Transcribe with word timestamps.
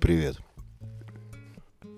Привет. 0.00 0.38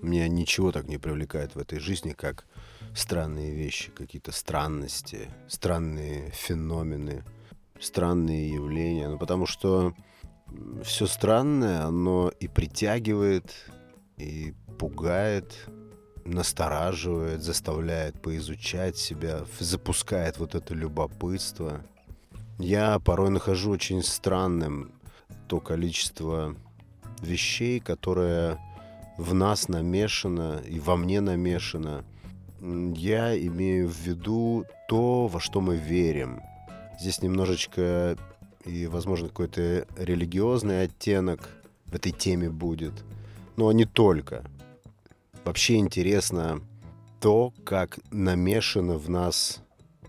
Меня 0.01 0.27
ничего 0.27 0.73
так 0.73 0.89
не 0.89 0.97
привлекает 0.97 1.55
в 1.55 1.57
этой 1.57 1.79
жизни, 1.79 2.11
как 2.11 2.45
странные 2.93 3.55
вещи, 3.55 3.91
какие-то 3.91 4.33
странности, 4.33 5.29
странные 5.47 6.29
феномены, 6.31 7.23
странные 7.79 8.53
явления. 8.53 9.07
Ну, 9.07 9.17
потому 9.17 9.45
что 9.45 9.93
все 10.83 11.07
странное, 11.07 11.85
оно 11.85 12.29
и 12.41 12.49
притягивает, 12.49 13.55
и 14.17 14.53
пугает, 14.77 15.55
настораживает, 16.25 17.41
заставляет 17.41 18.21
поизучать 18.21 18.97
себя, 18.97 19.45
запускает 19.59 20.39
вот 20.39 20.55
это 20.55 20.73
любопытство. 20.73 21.85
Я 22.59 22.99
порой 22.99 23.29
нахожу 23.29 23.71
очень 23.71 24.03
странным 24.03 24.91
то 25.47 25.61
количество 25.61 26.55
вещей, 27.23 27.79
которое 27.79 28.59
в 29.17 29.33
нас 29.33 29.67
намешано 29.67 30.61
и 30.67 30.79
во 30.79 30.95
мне 30.95 31.21
намешано. 31.21 32.03
Я 32.61 33.37
имею 33.37 33.89
в 33.89 33.97
виду 33.99 34.65
то, 34.87 35.27
во 35.27 35.39
что 35.39 35.61
мы 35.61 35.75
верим. 35.77 36.41
Здесь 36.99 37.21
немножечко 37.21 38.17
и, 38.65 38.87
возможно, 38.87 39.27
какой-то 39.27 39.85
религиозный 39.97 40.83
оттенок 40.83 41.49
в 41.85 41.95
этой 41.95 42.11
теме 42.11 42.49
будет. 42.49 42.93
Но 43.57 43.71
не 43.71 43.85
только. 43.85 44.43
Вообще 45.43 45.75
интересно 45.75 46.61
то, 47.19 47.53
как 47.65 47.99
намешано 48.11 48.97
в 48.97 49.09
нас 49.09 49.61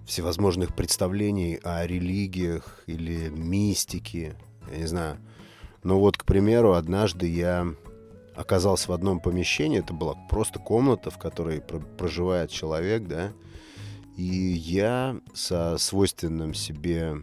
всевозможных 0.07 0.75
представлений 0.75 1.59
о 1.63 1.87
религиях 1.87 2.83
или 2.87 3.29
мистике. 3.31 4.37
Я 4.71 4.79
не 4.79 4.87
знаю. 4.87 5.19
Но 5.85 6.01
вот, 6.01 6.17
к 6.17 6.25
примеру, 6.25 6.73
однажды 6.73 7.29
я 7.29 7.69
оказался 8.35 8.91
в 8.91 8.95
одном 8.95 9.21
помещении, 9.21 9.79
это 9.79 9.93
была 9.93 10.15
просто 10.29 10.59
комната, 10.59 11.11
в 11.11 11.19
которой 11.19 11.61
проживает 11.61 12.51
человек, 12.51 13.07
да, 13.07 13.33
и 14.17 14.25
я 14.25 15.17
со 15.35 15.77
свойственным 15.79 16.55
себе 16.55 17.17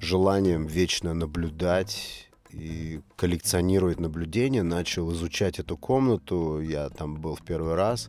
желанием 0.00 0.66
вечно 0.66 1.12
наблюдать 1.14 2.28
и 2.50 3.00
коллекционировать 3.16 4.00
наблюдения 4.00 4.62
начал 4.62 5.12
изучать 5.12 5.58
эту 5.58 5.76
комнату. 5.76 6.60
Я 6.60 6.88
там 6.88 7.20
был 7.20 7.34
в 7.34 7.42
первый 7.42 7.74
раз. 7.74 8.08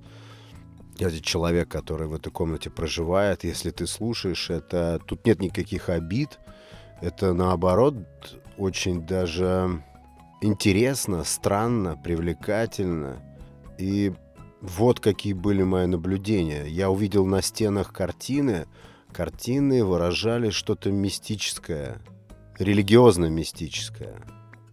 Я 0.97 1.11
человек, 1.11 1.69
который 1.69 2.07
в 2.07 2.13
этой 2.13 2.31
комнате 2.31 2.69
проживает, 2.69 3.43
если 3.43 3.71
ты 3.71 3.87
слушаешь, 3.87 4.49
это 4.49 4.99
тут 5.05 5.25
нет 5.25 5.41
никаких 5.41 5.89
обид. 5.89 6.39
Это 7.01 7.33
наоборот 7.33 7.95
очень 8.57 9.05
даже 9.05 9.81
интересно, 10.41 11.23
странно, 11.23 11.97
привлекательно. 11.97 13.21
И 13.77 14.13
вот 14.61 14.99
какие 14.99 15.33
были 15.33 15.63
мои 15.63 15.85
наблюдения. 15.85 16.65
Я 16.65 16.89
увидел 16.89 17.25
на 17.25 17.41
стенах 17.41 17.93
картины. 17.93 18.67
Картины 19.11 19.83
выражали 19.83 20.49
что-то 20.49 20.91
мистическое, 20.91 22.01
религиозно-мистическое. 22.57 24.21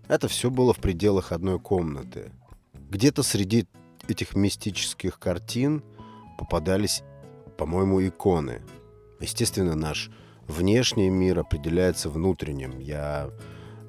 Это 0.08 0.28
все 0.28 0.50
было 0.50 0.73
в 0.75 0.78
пределах 0.78 1.33
одной 1.33 1.58
комнаты. 1.58 2.33
Где-то 2.91 3.23
среди 3.23 3.67
этих 4.08 4.36
мистических 4.36 5.19
картин 5.19 5.83
попадались, 6.39 7.03
по-моему, 7.56 8.06
иконы. 8.06 8.62
Естественно, 9.20 9.75
наш 9.75 10.11
внешний 10.47 11.08
мир 11.08 11.39
определяется 11.41 12.11
внутренним. 12.11 12.78
Я 12.78 13.30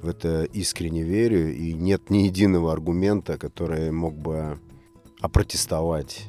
в 0.07 0.09
это 0.09 0.45
искренне 0.45 1.03
верю, 1.03 1.53
и 1.53 1.73
нет 1.73 2.09
ни 2.09 2.19
единого 2.19 2.71
аргумента, 2.71 3.37
который 3.37 3.91
мог 3.91 4.15
бы 4.15 4.57
опротестовать 5.19 6.27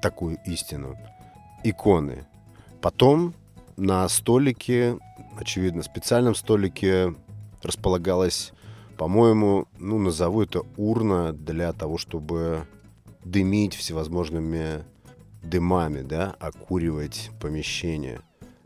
такую 0.00 0.38
истину. 0.46 0.96
Иконы. 1.64 2.24
Потом 2.80 3.34
на 3.76 4.08
столике, 4.08 4.98
очевидно, 5.36 5.82
специальном 5.82 6.36
столике 6.36 7.16
располагалась, 7.62 8.52
по-моему, 8.96 9.66
ну, 9.76 9.98
назову 9.98 10.42
это 10.42 10.62
урна 10.76 11.32
для 11.32 11.72
того, 11.72 11.98
чтобы 11.98 12.64
дымить 13.24 13.74
всевозможными 13.74 14.84
дымами, 15.42 16.02
да, 16.02 16.36
окуривать 16.38 17.30
помещение. 17.40 18.20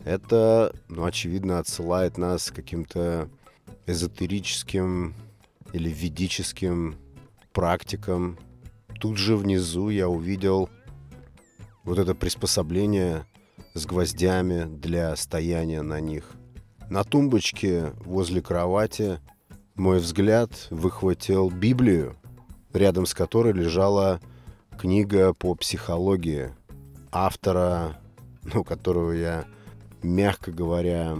Это, 0.04 0.74
ну, 0.88 1.06
очевидно, 1.06 1.60
отсылает 1.60 2.18
нас 2.18 2.50
к 2.50 2.56
каким-то 2.56 3.30
эзотерическим 3.90 5.14
или 5.72 5.90
ведическим 5.90 6.96
практикам. 7.52 8.38
Тут 9.00 9.16
же 9.16 9.36
внизу 9.36 9.88
я 9.88 10.08
увидел 10.08 10.68
вот 11.84 11.98
это 11.98 12.14
приспособление 12.14 13.26
с 13.74 13.86
гвоздями 13.86 14.64
для 14.64 15.14
стояния 15.16 15.82
на 15.82 16.00
них. 16.00 16.30
На 16.88 17.04
тумбочке 17.04 17.92
возле 18.04 18.42
кровати 18.42 19.20
мой 19.74 19.98
взгляд 19.98 20.50
выхватил 20.70 21.50
Библию, 21.50 22.16
рядом 22.72 23.06
с 23.06 23.14
которой 23.14 23.52
лежала 23.52 24.20
книга 24.78 25.32
по 25.34 25.54
психологии 25.54 26.50
автора, 27.12 28.00
ну, 28.42 28.64
которого 28.64 29.12
я, 29.12 29.44
мягко 30.02 30.52
говоря, 30.52 31.18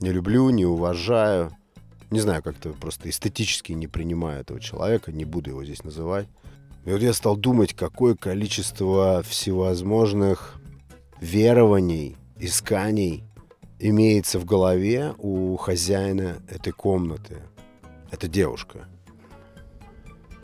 не 0.00 0.10
люблю, 0.10 0.50
не 0.50 0.64
уважаю– 0.64 1.56
не 2.10 2.20
знаю, 2.20 2.42
как-то 2.42 2.70
просто 2.70 3.08
эстетически 3.08 3.72
не 3.72 3.86
принимаю 3.86 4.40
этого 4.40 4.60
человека, 4.60 5.12
не 5.12 5.24
буду 5.24 5.50
его 5.50 5.64
здесь 5.64 5.84
называть. 5.84 6.28
И 6.84 6.90
вот 6.90 7.00
я 7.00 7.12
стал 7.12 7.36
думать, 7.36 7.74
какое 7.74 8.14
количество 8.14 9.22
всевозможных 9.22 10.60
верований, 11.20 12.16
исканий 12.38 13.24
имеется 13.78 14.38
в 14.38 14.44
голове 14.44 15.14
у 15.18 15.56
хозяина 15.56 16.42
этой 16.48 16.72
комнаты. 16.72 17.42
Это 18.10 18.28
девушка. 18.28 18.86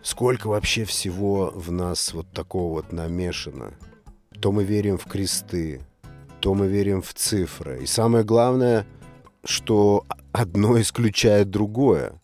Сколько 0.03 0.49
вообще 0.49 0.85
всего 0.85 1.53
в 1.55 1.71
нас 1.71 2.15
вот 2.15 2.31
такого 2.33 2.73
вот 2.73 2.93
намешано. 2.93 3.75
То 4.41 4.51
мы 4.51 4.65
верим 4.65 4.97
в 4.97 5.05
кресты, 5.05 5.83
то 6.41 6.55
мы 6.55 6.69
верим 6.69 7.03
в 7.03 7.13
цифры. 7.13 7.83
И 7.83 7.87
самое 7.87 8.25
главное, 8.25 8.87
что 9.45 10.07
одно 10.33 10.81
исключает 10.81 11.51
другое. 11.51 12.21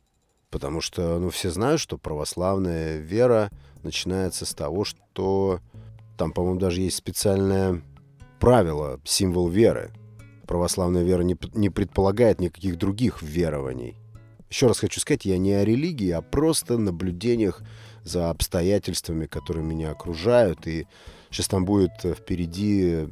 Потому 0.50 0.80
что, 0.80 1.18
ну, 1.18 1.30
все 1.30 1.50
знают, 1.50 1.80
что 1.80 1.98
православная 1.98 2.98
вера 2.98 3.50
начинается 3.82 4.46
с 4.46 4.54
того, 4.54 4.84
что 4.84 5.60
там, 6.16 6.32
по-моему, 6.32 6.58
даже 6.58 6.80
есть 6.80 6.96
специальное 6.96 7.82
правило, 8.38 9.00
символ 9.04 9.48
веры. 9.48 9.90
Православная 10.46 11.02
вера 11.02 11.22
не, 11.22 11.36
не 11.54 11.68
предполагает 11.68 12.40
никаких 12.40 12.78
других 12.78 13.22
верований. 13.22 13.96
Еще 14.48 14.68
раз 14.68 14.78
хочу 14.78 15.00
сказать, 15.00 15.24
я 15.24 15.38
не 15.38 15.52
о 15.52 15.64
религии, 15.64 16.10
а 16.10 16.22
просто 16.22 16.78
наблюдениях 16.78 17.62
за 18.04 18.30
обстоятельствами, 18.30 19.26
которые 19.26 19.64
меня 19.64 19.90
окружают. 19.90 20.66
И 20.68 20.86
сейчас 21.30 21.48
там 21.48 21.64
будет 21.64 21.92
впереди 22.02 23.08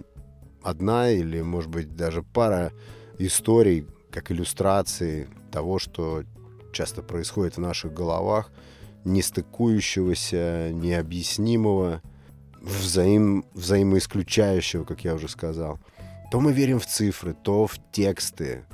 одна 0.62 1.11
или, 1.11 1.43
может 1.43 1.71
быть, 1.71 1.97
даже 1.97 2.22
пара 2.22 2.72
историй, 3.19 3.87
как 4.14 4.30
иллюстрации 4.30 5.28
того, 5.50 5.80
что 5.80 6.22
часто 6.72 7.02
происходит 7.02 7.56
в 7.56 7.60
наших 7.60 7.92
головах, 7.92 8.52
нестыкующегося, 9.04 10.70
необъяснимого, 10.72 12.00
взаим, 12.60 13.44
взаимоисключающего, 13.54 14.84
как 14.84 15.02
я 15.02 15.14
уже 15.14 15.28
сказал. 15.28 15.80
То 16.30 16.41
мы 16.41 16.52
верим 16.52 16.78
в 16.78 16.86
цифры, 16.86 17.34
то 17.34 17.66
в 17.66 17.78
тексты, 17.91 18.64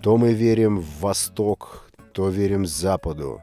то 0.00 0.16
мы 0.16 0.32
верим 0.32 0.78
в 0.78 1.00
Восток, 1.00 1.90
то 2.12 2.28
верим 2.28 2.64
Западу, 2.64 3.42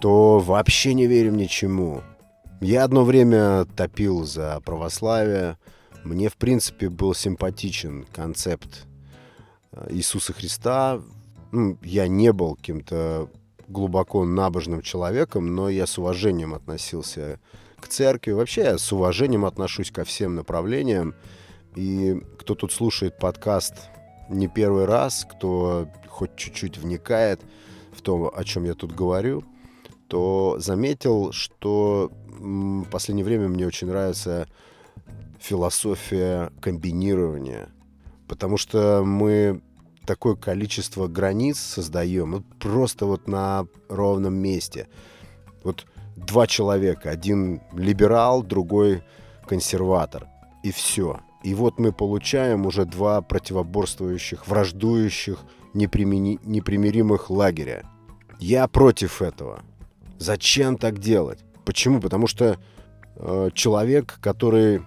то 0.00 0.38
вообще 0.38 0.94
не 0.94 1.06
верим 1.06 1.36
ничему. 1.36 2.02
Я 2.62 2.84
одно 2.84 3.04
время 3.04 3.66
топил 3.66 4.24
за 4.24 4.60
православие. 4.64 5.58
Мне, 6.04 6.30
в 6.30 6.36
принципе, 6.36 6.88
был 6.88 7.14
симпатичен 7.14 8.06
концепт 8.14 8.86
Иисуса 9.90 10.32
Христа. 10.32 11.00
Ну, 11.52 11.78
я 11.82 12.08
не 12.08 12.32
был 12.32 12.56
каким-то 12.56 13.28
глубоко 13.68 14.24
набожным 14.24 14.82
человеком, 14.82 15.54
но 15.54 15.68
я 15.68 15.86
с 15.86 15.98
уважением 15.98 16.54
относился 16.54 17.40
к 17.80 17.88
церкви. 17.88 18.32
Вообще 18.32 18.62
я 18.62 18.78
с 18.78 18.92
уважением 18.92 19.44
отношусь 19.44 19.90
ко 19.90 20.04
всем 20.04 20.34
направлениям. 20.34 21.14
И 21.74 22.20
кто 22.38 22.54
тут 22.54 22.72
слушает 22.72 23.18
подкаст 23.18 23.74
не 24.28 24.48
первый 24.48 24.86
раз, 24.86 25.26
кто 25.30 25.88
хоть 26.08 26.36
чуть-чуть 26.36 26.78
вникает 26.78 27.40
в 27.92 28.00
то, 28.00 28.32
о 28.34 28.44
чем 28.44 28.64
я 28.64 28.74
тут 28.74 28.92
говорю, 28.94 29.44
то 30.08 30.56
заметил, 30.58 31.32
что 31.32 32.10
в 32.28 32.84
последнее 32.84 33.24
время 33.24 33.48
мне 33.48 33.66
очень 33.66 33.88
нравится 33.88 34.48
философия 35.38 36.50
комбинирования. 36.60 37.68
Потому 38.26 38.56
что 38.56 39.02
мы 39.04 39.60
такое 40.06 40.36
количество 40.36 41.08
границ 41.08 41.58
создаем, 41.58 42.32
вот 42.32 42.44
просто 42.58 43.06
вот 43.06 43.28
на 43.28 43.66
ровном 43.88 44.34
месте. 44.34 44.88
Вот 45.62 45.86
два 46.16 46.46
человека. 46.46 47.10
Один 47.10 47.60
либерал, 47.72 48.42
другой 48.42 49.02
консерватор. 49.46 50.28
И 50.62 50.70
все. 50.70 51.20
И 51.42 51.54
вот 51.54 51.78
мы 51.78 51.92
получаем 51.92 52.66
уже 52.66 52.84
два 52.84 53.20
противоборствующих, 53.20 54.48
враждующих, 54.48 55.38
непримени... 55.74 56.40
непримиримых 56.42 57.30
лагеря. 57.30 57.84
Я 58.38 58.66
против 58.66 59.22
этого. 59.22 59.62
Зачем 60.18 60.76
так 60.76 60.98
делать? 60.98 61.44
Почему? 61.64 62.00
Потому 62.00 62.26
что 62.26 62.58
э, 63.16 63.50
человек, 63.54 64.18
который 64.20 64.82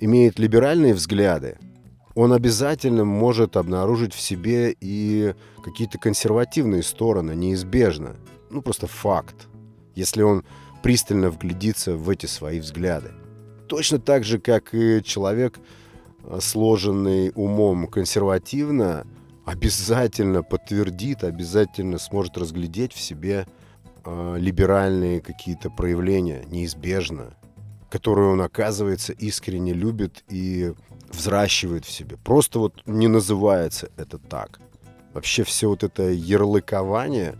имеет 0.00 0.38
либеральные 0.38 0.94
взгляды, 0.94 1.58
он 2.14 2.32
обязательно 2.32 3.04
может 3.04 3.56
обнаружить 3.56 4.14
в 4.14 4.20
себе 4.20 4.74
и 4.80 5.34
какие-то 5.62 5.98
консервативные 5.98 6.82
стороны, 6.82 7.32
неизбежно. 7.32 8.16
Ну, 8.50 8.62
просто 8.62 8.86
факт, 8.86 9.48
если 9.94 10.22
он 10.22 10.44
пристально 10.82 11.30
вглядится 11.30 11.96
в 11.96 12.08
эти 12.08 12.26
свои 12.26 12.60
взгляды. 12.60 13.12
Точно 13.68 13.98
так 13.98 14.22
же, 14.24 14.38
как 14.38 14.74
и 14.74 15.02
человек, 15.02 15.58
э, 16.22 16.38
сложенный 16.40 17.32
умом 17.34 17.86
консервативно, 17.88 19.06
обязательно 19.44 20.42
подтвердит, 20.42 21.24
обязательно 21.24 21.98
сможет 21.98 22.36
разглядеть 22.36 22.92
в 22.92 23.00
себе 23.00 23.46
э, 24.04 24.36
либеральные 24.38 25.20
какие-то 25.20 25.70
проявления, 25.70 26.44
неизбежно, 26.48 27.34
которые 27.90 28.30
он, 28.30 28.42
оказывается, 28.42 29.12
искренне 29.14 29.72
любит 29.72 30.22
и 30.28 30.74
взращивает 31.14 31.84
в 31.84 31.90
себе. 31.90 32.16
Просто 32.16 32.58
вот 32.58 32.82
не 32.86 33.08
называется 33.08 33.90
это 33.96 34.18
так. 34.18 34.60
Вообще 35.12 35.44
все 35.44 35.68
вот 35.68 35.84
это 35.84 36.10
ярлыкование, 36.10 37.36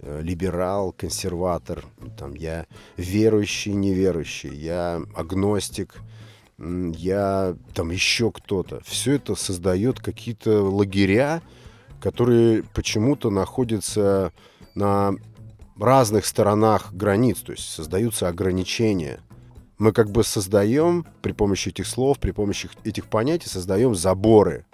э, 0.00 0.20
либерал, 0.22 0.92
консерватор, 0.92 1.84
там, 2.18 2.34
я 2.34 2.66
верующий, 2.96 3.72
неверующий, 3.72 4.54
я 4.54 5.00
агностик, 5.14 6.02
я 6.58 7.56
там 7.74 7.90
еще 7.90 8.30
кто-то. 8.30 8.80
Все 8.84 9.14
это 9.14 9.34
создает 9.34 10.00
какие-то 10.00 10.62
лагеря, 10.62 11.42
которые 12.00 12.64
почему-то 12.74 13.30
находятся 13.30 14.32
на 14.74 15.14
разных 15.78 16.26
сторонах 16.26 16.92
границ, 16.92 17.40
то 17.40 17.52
есть 17.52 17.68
создаются 17.68 18.28
ограничения. 18.28 19.20
Мы 19.82 19.92
как 19.92 20.12
бы 20.12 20.22
создаем 20.22 21.04
при 21.22 21.32
помощи 21.32 21.70
этих 21.70 21.88
слов, 21.88 22.20
при 22.20 22.30
помощи 22.30 22.70
этих 22.84 23.08
понятий 23.08 23.48
создаем 23.48 23.96
заборы, 23.96 24.64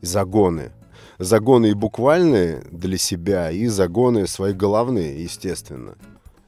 загоны. 0.00 0.72
Загоны 1.18 1.66
и 1.66 1.74
буквальные 1.74 2.62
для 2.70 2.96
себя, 2.96 3.50
и 3.50 3.66
загоны 3.66 4.26
свои 4.26 4.54
головные, 4.54 5.22
естественно. 5.22 5.96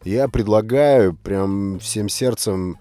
Я 0.03 0.29
предлагаю 0.29 1.15
прям 1.15 1.79
всем 1.79 2.09
сердцем 2.09 2.79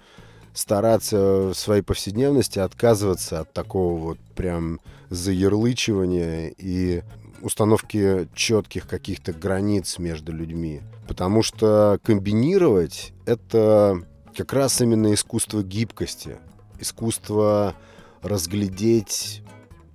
стараться 0.53 1.49
в 1.49 1.53
своей 1.53 1.81
повседневности 1.81 2.59
отказываться 2.59 3.41
от 3.41 3.51
такого 3.51 3.99
вот 3.99 4.19
прям 4.37 4.79
заярлычивания 5.09 6.53
и 6.57 7.03
установки 7.41 8.29
четких 8.33 8.87
каких-то 8.87 9.33
границ 9.33 9.99
между 9.99 10.31
людьми. 10.31 10.79
Потому 11.09 11.43
что 11.43 11.99
комбинировать— 12.03 13.11
это 13.25 14.01
как 14.35 14.53
раз 14.53 14.81
именно 14.81 15.13
искусство 15.13 15.63
гибкости, 15.63 16.37
искусство 16.79 17.73
разглядеть 18.21 19.41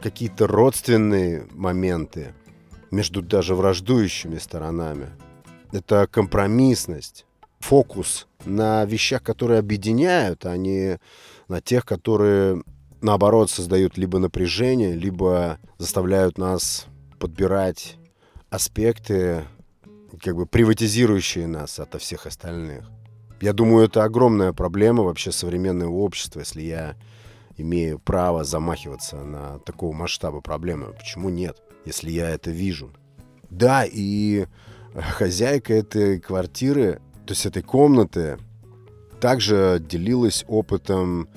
какие-то 0.00 0.46
родственные 0.46 1.46
моменты 1.52 2.34
между 2.90 3.22
даже 3.22 3.54
враждующими 3.54 4.38
сторонами. 4.38 5.10
Это 5.72 6.08
компромиссность, 6.10 7.26
фокус 7.60 8.26
на 8.44 8.84
вещах, 8.86 9.22
которые 9.22 9.58
объединяют, 9.58 10.46
а 10.46 10.56
не 10.56 10.98
на 11.48 11.60
тех, 11.60 11.84
которые, 11.84 12.62
наоборот, 13.02 13.50
создают 13.50 13.98
либо 13.98 14.18
напряжение, 14.18 14.94
либо 14.94 15.58
заставляют 15.78 16.38
нас 16.38 16.86
подбирать 17.18 17.98
аспекты, 18.48 19.44
как 20.22 20.34
бы 20.34 20.46
приватизирующие 20.46 21.46
нас 21.46 21.78
ото 21.78 21.98
всех 21.98 22.26
остальных. 22.26 22.90
Я 23.40 23.52
думаю, 23.52 23.86
это 23.86 24.04
огромная 24.04 24.52
проблема 24.52 25.02
вообще 25.02 25.32
современного 25.32 25.92
общества, 25.92 26.40
если 26.40 26.62
я 26.62 26.96
имею 27.56 27.98
право 27.98 28.44
замахиваться 28.44 29.22
на 29.22 29.58
такого 29.60 29.92
масштаба 29.92 30.40
проблемы. 30.40 30.92
Почему 30.98 31.28
нет, 31.28 31.56
если 31.84 32.10
я 32.10 32.30
это 32.30 32.50
вижу? 32.50 32.90
Да, 33.48 33.84
и 33.84 34.46
хозяйка 34.94 35.74
этой 35.74 36.20
квартиры 36.20 37.00
то 37.30 37.32
есть 37.32 37.46
этой 37.46 37.62
комнаты, 37.62 38.38
также 39.20 39.80
делилась 39.80 40.44
опытом 40.48 41.28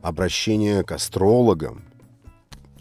обращения 0.00 0.84
к 0.84 0.92
астрологам. 0.92 1.82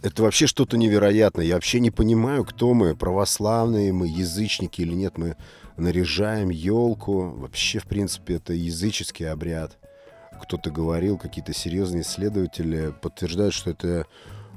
Это 0.03 0.21
вообще 0.21 0.45
что-то 0.45 0.77
невероятное. 0.77 1.45
Я 1.45 1.55
вообще 1.55 1.79
не 1.79 1.89
понимаю, 1.89 2.45
кто 2.45 2.75
мы, 2.75 2.95
православные 2.95 3.91
мы, 3.91 4.07
язычники 4.07 4.81
или 4.81 4.93
нет. 4.93 5.17
Мы 5.17 5.35
наряжаем 5.79 6.49
елку. 6.49 7.29
Вообще, 7.29 7.79
в 7.79 7.85
принципе, 7.85 8.35
это 8.35 8.53
языческий 8.53 9.29
обряд. 9.29 9.77
Кто-то 10.41 10.71
говорил, 10.71 11.17
какие-то 11.17 11.53
серьезные 11.53 12.03
исследователи 12.03 12.93
подтверждают, 13.01 13.53
что 13.53 13.71
это 13.71 14.05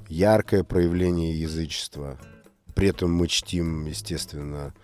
яркое 0.08 0.64
проявление 0.64 1.38
язычества. 1.38 2.18
При 2.74 2.88
этом 2.88 3.12
мы 3.12 3.26
чтим, 3.28 3.86
естественно, 3.86 4.74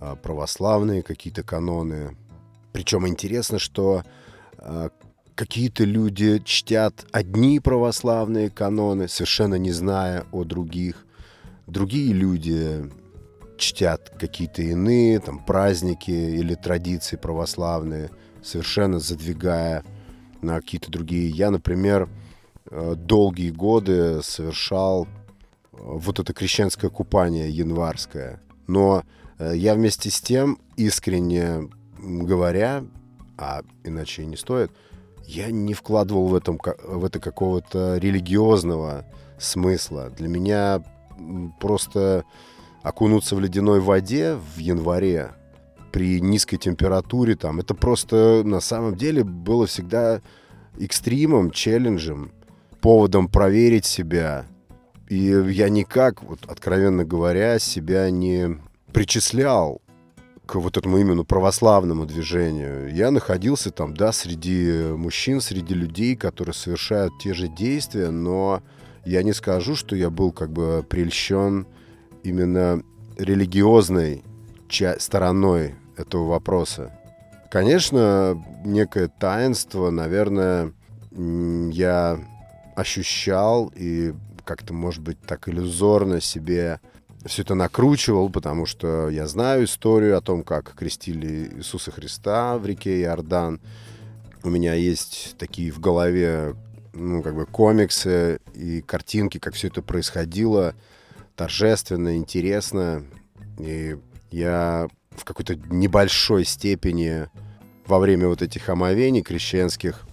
а, 0.00 0.16
православные 0.16 1.02
какие-то 1.02 1.42
каноны, 1.42 2.16
причем 2.72 3.08
интересно, 3.08 3.58
что 3.58 4.04
э, 4.58 4.90
какие-то 5.34 5.84
люди 5.84 6.40
чтят 6.44 7.06
одни 7.10 7.60
православные 7.60 8.50
каноны, 8.50 9.08
совершенно 9.08 9.56
не 9.56 9.72
зная 9.72 10.26
о 10.30 10.44
других. 10.44 11.04
Другие 11.66 12.12
люди 12.12 12.88
чтят 13.58 14.10
какие-то 14.18 14.62
иные 14.62 15.20
там 15.20 15.38
праздники 15.44 16.10
или 16.10 16.54
традиции 16.54 17.16
православные, 17.16 18.10
совершенно 18.42 18.98
задвигая 18.98 19.84
на 20.40 20.60
какие-то 20.60 20.90
другие. 20.90 21.28
Я, 21.28 21.50
например, 21.50 22.08
э, 22.70 22.94
долгие 22.96 23.50
годы 23.50 24.22
совершал 24.22 25.04
э, 25.04 25.06
вот 25.80 26.18
это 26.18 26.32
крещенское 26.32 26.90
купание 26.90 27.50
январское. 27.50 28.40
Но 28.66 29.02
э, 29.38 29.52
я 29.56 29.74
вместе 29.74 30.10
с 30.10 30.20
тем 30.20 30.58
искренне 30.76 31.68
говоря, 31.98 32.84
а 33.36 33.62
иначе 33.84 34.22
и 34.22 34.26
не 34.26 34.36
стоит, 34.36 34.70
я 35.26 35.50
не 35.50 35.74
вкладывал 35.74 36.28
в, 36.28 36.34
этом, 36.34 36.58
в 36.84 37.04
это 37.04 37.20
какого-то 37.20 37.98
религиозного 37.98 39.04
смысла. 39.38 40.10
Для 40.10 40.28
меня 40.28 40.82
просто 41.60 42.24
окунуться 42.88 43.36
в 43.36 43.40
ледяной 43.40 43.80
воде 43.80 44.36
в 44.56 44.58
январе 44.58 45.32
при 45.92 46.20
низкой 46.20 46.58
температуре, 46.58 47.34
там, 47.34 47.60
это 47.60 47.74
просто 47.74 48.42
на 48.44 48.60
самом 48.60 48.96
деле 48.96 49.24
было 49.24 49.66
всегда 49.66 50.20
экстримом, 50.78 51.50
челленджем, 51.50 52.30
поводом 52.80 53.28
проверить 53.28 53.84
себя. 53.84 54.46
И 55.08 55.16
я 55.16 55.68
никак, 55.68 56.22
вот, 56.22 56.40
откровенно 56.46 57.04
говоря, 57.04 57.58
себя 57.58 58.10
не 58.10 58.58
причислял 58.92 59.80
к 60.46 60.54
вот 60.54 60.76
этому 60.76 60.98
именно 60.98 61.24
православному 61.24 62.06
движению. 62.06 62.94
Я 62.94 63.10
находился 63.10 63.70
там, 63.70 63.94
да, 63.94 64.12
среди 64.12 64.92
мужчин, 64.96 65.40
среди 65.40 65.74
людей, 65.74 66.16
которые 66.16 66.54
совершают 66.54 67.12
те 67.18 67.34
же 67.34 67.48
действия, 67.48 68.10
но 68.10 68.62
я 69.04 69.22
не 69.22 69.32
скажу, 69.32 69.76
что 69.76 69.96
я 69.96 70.10
был 70.10 70.32
как 70.32 70.50
бы 70.50 70.84
прельщен 70.88 71.66
именно 72.28 72.82
религиозной 73.16 74.22
стороной 74.98 75.74
этого 75.96 76.28
вопроса. 76.28 76.92
Конечно, 77.50 78.42
некое 78.64 79.08
таинство, 79.08 79.90
наверное, 79.90 80.72
я 81.10 82.20
ощущал 82.76 83.72
и 83.74 84.14
как-то, 84.44 84.72
может 84.72 85.02
быть, 85.02 85.20
так 85.20 85.48
иллюзорно 85.48 86.20
себе 86.20 86.80
все 87.24 87.42
это 87.42 87.54
накручивал, 87.54 88.30
потому 88.30 88.66
что 88.66 89.08
я 89.08 89.26
знаю 89.26 89.64
историю 89.64 90.16
о 90.16 90.20
том, 90.20 90.42
как 90.42 90.74
крестили 90.74 91.50
Иисуса 91.56 91.90
Христа 91.90 92.56
в 92.58 92.66
реке 92.66 93.00
Иордан. 93.02 93.60
У 94.44 94.50
меня 94.50 94.74
есть 94.74 95.34
такие 95.38 95.72
в 95.72 95.80
голове, 95.80 96.54
ну, 96.92 97.22
как 97.22 97.34
бы 97.34 97.44
комиксы 97.44 98.40
и 98.54 98.82
картинки, 98.82 99.38
как 99.38 99.54
все 99.54 99.68
это 99.68 99.82
происходило. 99.82 100.74
Торжественно, 101.38 102.16
интересно. 102.16 103.04
И 103.58 103.96
я 104.32 104.88
в 105.10 105.24
какой-то 105.24 105.54
небольшой 105.54 106.44
степени 106.44 107.28
во 107.86 108.00
время 108.00 108.26
вот 108.26 108.42
этих 108.42 108.68
омовений 108.68 109.22
крещенских 109.22 110.04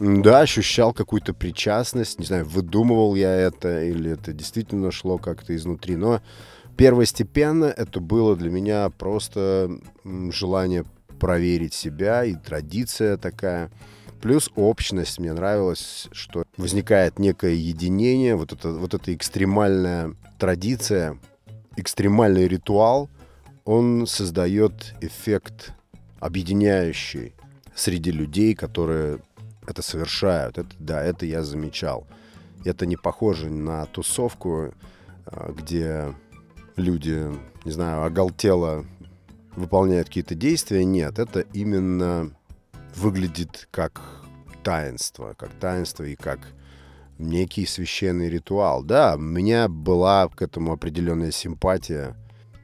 да, 0.00 0.40
ощущал 0.40 0.92
какую-то 0.92 1.34
причастность, 1.34 2.20
не 2.20 2.26
знаю, 2.26 2.44
выдумывал 2.44 3.16
я 3.16 3.34
это 3.34 3.82
или 3.82 4.12
это 4.12 4.32
действительно 4.32 4.92
шло 4.92 5.18
как-то 5.18 5.56
изнутри, 5.56 5.96
но 5.96 6.20
первостепенно 6.76 7.64
это 7.64 7.98
было 7.98 8.36
для 8.36 8.50
меня 8.50 8.90
просто 8.90 9.80
желание 10.04 10.84
проверить 11.18 11.74
себя, 11.74 12.24
и 12.24 12.34
традиция 12.34 13.16
такая. 13.16 13.70
Плюс 14.20 14.50
общность. 14.56 15.18
Мне 15.18 15.32
нравилось, 15.32 16.08
что 16.12 16.44
возникает 16.56 17.18
некое 17.18 17.54
единение, 17.54 18.34
вот 18.36 18.52
это, 18.52 18.72
вот 18.72 18.94
эта 18.94 19.14
экстремальная 19.14 20.14
традиция, 20.38 21.18
экстремальный 21.76 22.48
ритуал, 22.48 23.08
он 23.64 24.06
создает 24.06 24.94
эффект 25.00 25.72
объединяющий 26.20 27.34
среди 27.74 28.10
людей, 28.10 28.54
которые 28.54 29.20
это 29.66 29.82
совершают. 29.82 30.58
Это, 30.58 30.70
да, 30.78 31.02
это 31.02 31.26
я 31.26 31.42
замечал. 31.44 32.06
Это 32.64 32.86
не 32.86 32.96
похоже 32.96 33.50
на 33.50 33.86
тусовку, 33.86 34.74
а, 35.26 35.52
где 35.52 36.14
люди, 36.76 37.30
не 37.64 37.70
знаю, 37.70 38.04
оголтело 38.04 38.84
выполняют 39.54 40.08
какие-то 40.08 40.34
действия. 40.34 40.84
Нет, 40.84 41.18
это 41.18 41.40
именно 41.52 42.32
выглядит 42.98 43.68
как 43.70 44.00
таинство, 44.62 45.34
как 45.38 45.50
таинство 45.54 46.04
и 46.04 46.16
как 46.16 46.40
некий 47.18 47.64
священный 47.66 48.28
ритуал. 48.28 48.82
Да, 48.82 49.14
у 49.16 49.20
меня 49.20 49.68
была 49.68 50.28
к 50.28 50.42
этому 50.42 50.72
определенная 50.72 51.30
симпатия, 51.30 52.16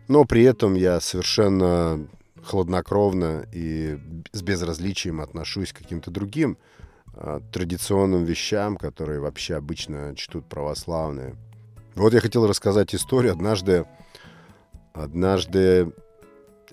но 0.08 0.24
при 0.24 0.42
этом 0.42 0.74
я 0.74 1.00
совершенно 1.00 2.06
хладнокровно 2.44 3.46
и 3.52 3.98
с 4.32 4.42
безразличием 4.42 5.20
отношусь 5.20 5.72
к 5.72 5.78
каким-то 5.78 6.10
другим 6.10 6.58
э, 7.14 7.40
традиционным 7.52 8.24
вещам, 8.24 8.76
которые 8.76 9.20
вообще 9.20 9.54
обычно 9.56 10.14
чтут 10.14 10.46
православные. 10.46 11.36
Вот 11.94 12.12
я 12.12 12.20
хотел 12.20 12.46
рассказать 12.46 12.94
историю. 12.94 13.32
Однажды, 13.32 13.86
однажды 14.92 15.92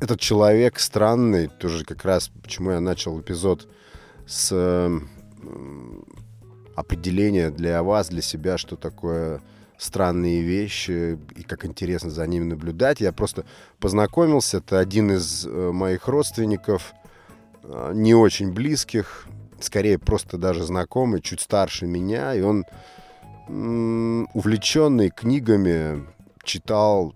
этот 0.02 0.20
человек 0.20 0.80
странный, 0.80 1.48
тоже 1.48 1.86
как 1.86 2.04
раз 2.04 2.32
почему 2.42 2.72
я 2.72 2.80
начал 2.80 3.22
эпизод 3.22 3.70
с 4.26 4.50
э, 4.52 5.00
определения 6.76 7.52
для 7.52 7.84
вас, 7.84 8.10
для 8.10 8.24
себя, 8.24 8.58
что 8.58 8.76
такое 8.76 9.42
странные 9.78 10.42
вещи 10.42 11.20
и 11.36 11.44
как 11.44 11.66
интересно 11.66 12.10
за 12.10 12.26
ними 12.26 12.46
наблюдать. 12.46 13.00
Я 13.00 13.14
просто 13.14 13.46
познакомился. 13.80 14.58
Это 14.58 14.80
один 14.80 15.12
из 15.12 15.46
э, 15.46 15.72
моих 15.72 16.08
родственников, 16.08 16.94
э, 17.64 17.92
не 17.94 18.16
очень 18.16 18.52
близких, 18.52 19.28
скорее 19.60 20.00
просто 20.00 20.40
даже 20.40 20.64
знакомый, 20.64 21.22
чуть 21.22 21.42
старше 21.42 21.86
меня. 21.86 22.34
И 22.34 22.42
он 22.42 22.66
увлеченный 24.34 25.10
книгами 25.10 26.06
читал 26.44 27.14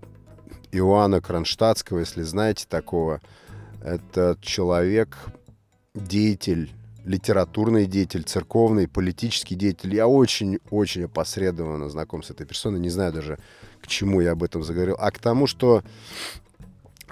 Иоанна 0.76 1.20
Кронштадтского, 1.20 2.00
если 2.00 2.22
знаете 2.22 2.66
такого. 2.68 3.20
Это 3.82 4.36
человек, 4.40 5.16
деятель 5.94 6.70
литературный 7.06 7.86
деятель, 7.86 8.24
церковный, 8.24 8.88
политический 8.88 9.54
деятель. 9.54 9.94
Я 9.94 10.08
очень-очень 10.08 11.04
опосредованно 11.04 11.88
знаком 11.88 12.22
с 12.22 12.30
этой 12.30 12.44
персоной. 12.46 12.80
Не 12.80 12.90
знаю 12.90 13.12
даже, 13.12 13.38
к 13.80 13.86
чему 13.86 14.20
я 14.20 14.32
об 14.32 14.42
этом 14.42 14.64
заговорил. 14.64 14.96
А 14.98 15.10
к 15.12 15.18
тому, 15.18 15.46
что 15.46 15.82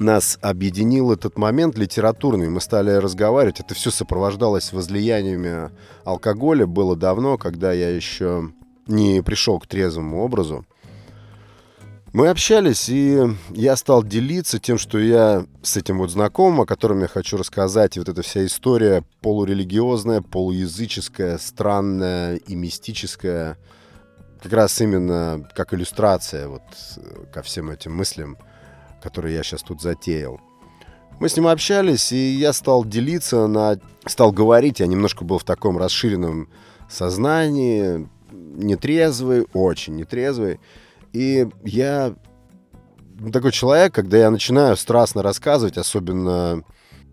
нас 0.00 0.38
объединил 0.42 1.12
этот 1.12 1.38
момент 1.38 1.78
литературный. 1.78 2.48
Мы 2.48 2.60
стали 2.60 2.90
разговаривать. 2.90 3.60
Это 3.60 3.74
все 3.74 3.92
сопровождалось 3.92 4.72
возлияниями 4.72 5.70
алкоголя. 6.04 6.66
Было 6.66 6.96
давно, 6.96 7.38
когда 7.38 7.72
я 7.72 7.90
еще 7.90 8.50
не 8.88 9.22
пришел 9.22 9.60
к 9.60 9.68
трезвому 9.68 10.22
образу. 10.22 10.66
Мы 12.14 12.28
общались, 12.28 12.88
и 12.88 13.20
я 13.50 13.74
стал 13.74 14.04
делиться 14.04 14.60
тем, 14.60 14.78
что 14.78 15.00
я 15.00 15.46
с 15.62 15.76
этим 15.76 15.98
вот 15.98 16.10
знакомым, 16.10 16.60
о 16.60 16.64
котором 16.64 17.00
я 17.00 17.08
хочу 17.08 17.36
рассказать. 17.36 17.96
И 17.96 17.98
вот 17.98 18.08
эта 18.08 18.22
вся 18.22 18.46
история 18.46 19.02
полурелигиозная, 19.20 20.22
полуязыческая, 20.22 21.38
странная 21.38 22.36
и 22.36 22.54
мистическая, 22.54 23.58
как 24.40 24.52
раз 24.52 24.80
именно 24.80 25.44
как 25.56 25.74
иллюстрация 25.74 26.46
вот 26.46 26.62
ко 27.32 27.42
всем 27.42 27.68
этим 27.68 27.96
мыслям, 27.96 28.38
которые 29.02 29.34
я 29.34 29.42
сейчас 29.42 29.62
тут 29.62 29.82
затеял. 29.82 30.40
Мы 31.18 31.28
с 31.28 31.36
ним 31.36 31.48
общались, 31.48 32.12
и 32.12 32.36
я 32.36 32.52
стал 32.52 32.84
делиться, 32.84 33.48
на... 33.48 33.80
стал 34.06 34.30
говорить. 34.30 34.78
Я 34.78 34.86
немножко 34.86 35.24
был 35.24 35.40
в 35.40 35.44
таком 35.44 35.78
расширенном 35.78 36.48
сознании, 36.88 38.08
нетрезвый, 38.30 39.48
очень 39.52 39.96
нетрезвый. 39.96 40.60
И 41.14 41.46
я 41.62 42.14
такой 43.32 43.52
человек, 43.52 43.94
когда 43.94 44.18
я 44.18 44.30
начинаю 44.30 44.76
страстно 44.76 45.22
рассказывать, 45.22 45.78
особенно 45.78 46.64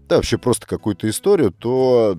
да, 0.10 0.16
вообще 0.16 0.40
просто 0.40 0.66
какую-то 0.66 1.08
историю, 1.08 1.52
то 1.52 2.18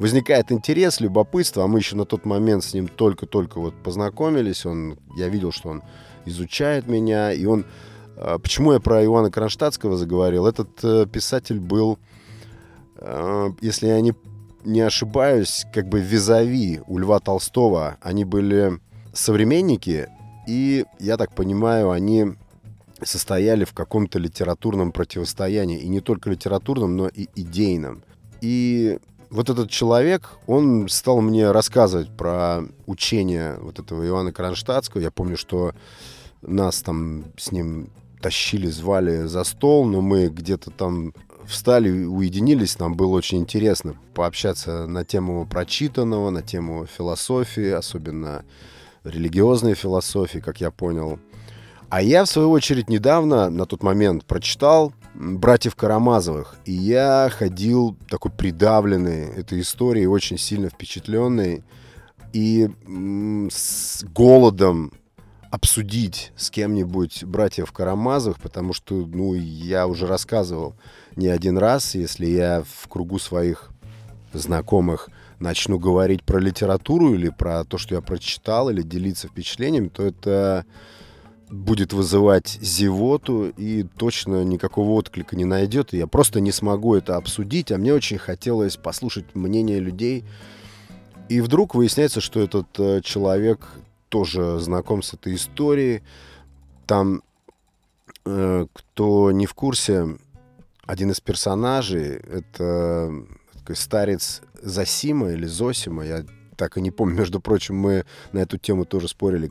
возникает 0.00 0.50
интерес, 0.50 1.00
любопытство, 1.00 1.62
а 1.62 1.68
мы 1.68 1.78
еще 1.78 1.94
на 1.94 2.04
тот 2.04 2.26
момент 2.26 2.64
с 2.64 2.74
ним 2.74 2.88
только-только 2.88 3.60
вот 3.60 3.80
познакомились, 3.80 4.66
он, 4.66 4.98
я 5.16 5.28
видел, 5.28 5.52
что 5.52 5.68
он 5.68 5.82
изучает 6.26 6.88
меня, 6.88 7.32
и 7.32 7.44
он... 7.44 7.64
А, 8.16 8.40
почему 8.40 8.72
я 8.72 8.80
про 8.80 9.04
Ивана 9.04 9.30
Кронштадтского 9.30 9.96
заговорил? 9.96 10.46
Этот 10.46 10.82
э, 10.82 11.06
писатель 11.06 11.60
был, 11.60 12.00
э, 12.96 13.50
если 13.60 13.86
я 13.86 14.00
не, 14.00 14.14
не 14.64 14.80
ошибаюсь, 14.80 15.64
как 15.72 15.88
бы 15.88 16.00
визави 16.00 16.80
у 16.88 16.98
Льва 16.98 17.20
Толстого. 17.20 17.98
Они 18.02 18.24
были 18.24 18.80
современники, 19.12 20.08
и, 20.46 20.84
я 20.98 21.16
так 21.16 21.34
понимаю, 21.34 21.90
они 21.90 22.34
состояли 23.02 23.64
в 23.64 23.72
каком-то 23.72 24.18
литературном 24.18 24.92
противостоянии. 24.92 25.80
И 25.80 25.88
не 25.88 26.00
только 26.00 26.30
литературном, 26.30 26.96
но 26.96 27.08
и 27.08 27.28
идейном. 27.34 28.02
И 28.40 28.98
вот 29.30 29.50
этот 29.50 29.70
человек, 29.70 30.30
он 30.46 30.88
стал 30.88 31.20
мне 31.20 31.50
рассказывать 31.50 32.08
про 32.16 32.62
учение 32.86 33.56
вот 33.60 33.78
этого 33.78 34.06
Ивана 34.06 34.32
Кронштадтского. 34.32 35.00
Я 35.00 35.10
помню, 35.10 35.36
что 35.36 35.72
нас 36.42 36.82
там 36.82 37.24
с 37.36 37.50
ним 37.50 37.90
тащили, 38.20 38.68
звали 38.68 39.26
за 39.26 39.44
стол, 39.44 39.86
но 39.86 40.00
мы 40.00 40.28
где-то 40.28 40.70
там 40.70 41.12
встали, 41.46 42.06
уединились, 42.06 42.78
нам 42.78 42.94
было 42.94 43.16
очень 43.16 43.38
интересно 43.38 43.96
пообщаться 44.14 44.86
на 44.86 45.04
тему 45.04 45.46
прочитанного, 45.46 46.30
на 46.30 46.42
тему 46.42 46.86
философии, 46.86 47.70
особенно 47.70 48.44
религиозной 49.04 49.74
философии, 49.74 50.38
как 50.38 50.60
я 50.60 50.70
понял. 50.70 51.18
А 51.90 52.02
я, 52.02 52.24
в 52.24 52.28
свою 52.28 52.50
очередь, 52.50 52.88
недавно, 52.88 53.50
на 53.50 53.66
тот 53.66 53.82
момент, 53.82 54.24
прочитал 54.24 54.92
«Братьев 55.14 55.76
Карамазовых». 55.76 56.56
И 56.64 56.72
я 56.72 57.30
ходил 57.32 57.96
такой 58.08 58.32
придавленный 58.32 59.28
этой 59.28 59.60
историей, 59.60 60.06
очень 60.06 60.38
сильно 60.38 60.70
впечатленный. 60.70 61.62
И 62.32 62.68
с 63.52 64.02
голодом 64.02 64.92
обсудить 65.52 66.32
с 66.36 66.50
кем-нибудь 66.50 67.22
братьев 67.22 67.70
Карамазовых, 67.70 68.40
потому 68.40 68.72
что, 68.72 69.06
ну, 69.06 69.34
я 69.34 69.86
уже 69.86 70.08
рассказывал 70.08 70.74
не 71.14 71.28
один 71.28 71.58
раз, 71.58 71.94
если 71.94 72.26
я 72.26 72.64
в 72.68 72.88
кругу 72.88 73.20
своих 73.20 73.70
знакомых 74.32 75.10
начну 75.44 75.78
говорить 75.78 76.24
про 76.24 76.40
литературу 76.40 77.14
или 77.14 77.28
про 77.28 77.64
то, 77.64 77.78
что 77.78 77.94
я 77.94 78.00
прочитал, 78.00 78.70
или 78.70 78.82
делиться 78.82 79.28
впечатлениями, 79.28 79.88
то 79.88 80.02
это 80.02 80.64
будет 81.50 81.92
вызывать 81.92 82.58
зевоту 82.60 83.50
и 83.50 83.84
точно 83.84 84.42
никакого 84.42 84.90
отклика 84.92 85.36
не 85.36 85.44
найдет. 85.44 85.94
И 85.94 85.98
я 85.98 86.06
просто 86.06 86.40
не 86.40 86.50
смогу 86.50 86.96
это 86.96 87.16
обсудить, 87.16 87.70
а 87.70 87.78
мне 87.78 87.94
очень 87.94 88.18
хотелось 88.18 88.76
послушать 88.76 89.34
мнение 89.34 89.78
людей. 89.78 90.24
И 91.28 91.40
вдруг 91.40 91.74
выясняется, 91.74 92.20
что 92.20 92.40
этот 92.40 92.68
э, 92.78 93.00
человек 93.02 93.68
тоже 94.08 94.58
знаком 94.58 95.02
с 95.02 95.14
этой 95.14 95.36
историей. 95.36 96.02
Там, 96.86 97.22
э, 98.24 98.66
кто 98.72 99.30
не 99.30 99.46
в 99.46 99.54
курсе, 99.54 100.18
один 100.86 101.10
из 101.10 101.20
персонажей— 101.20 102.16
это 102.30 103.12
такой 103.54 103.76
старец 103.76 104.42
Засима 104.64 105.30
или 105.30 105.46
Зосима, 105.46 106.04
я 106.04 106.24
так 106.56 106.76
и 106.76 106.80
не 106.80 106.90
помню. 106.90 107.16
Между 107.16 107.40
прочим, 107.40 107.76
мы 107.76 108.04
на 108.32 108.38
эту 108.38 108.58
тему 108.58 108.84
тоже 108.84 109.08
спорили, 109.08 109.50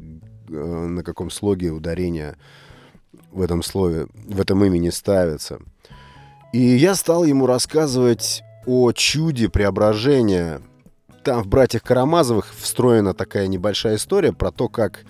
э, 0.49 0.53
на 0.53 1.03
каком 1.03 1.29
слоге 1.29 1.71
ударение 1.71 2.35
в 3.31 3.41
этом 3.41 3.63
слове, 3.63 4.07
в 4.13 4.39
этом 4.39 4.63
имени 4.63 4.89
ставится. 4.89 5.59
И 6.51 6.59
я 6.59 6.95
стал 6.95 7.23
ему 7.23 7.45
рассказывать 7.45 8.43
о 8.65 8.91
чуде 8.91 9.49
преображения. 9.49 10.61
Там 11.23 11.43
в 11.43 11.47
«Братьях 11.47 11.83
Карамазовых» 11.83 12.53
встроена 12.53 13.13
такая 13.13 13.47
небольшая 13.47 13.95
история 13.95 14.33
про 14.33 14.51
то, 14.51 14.67
как 14.67 15.05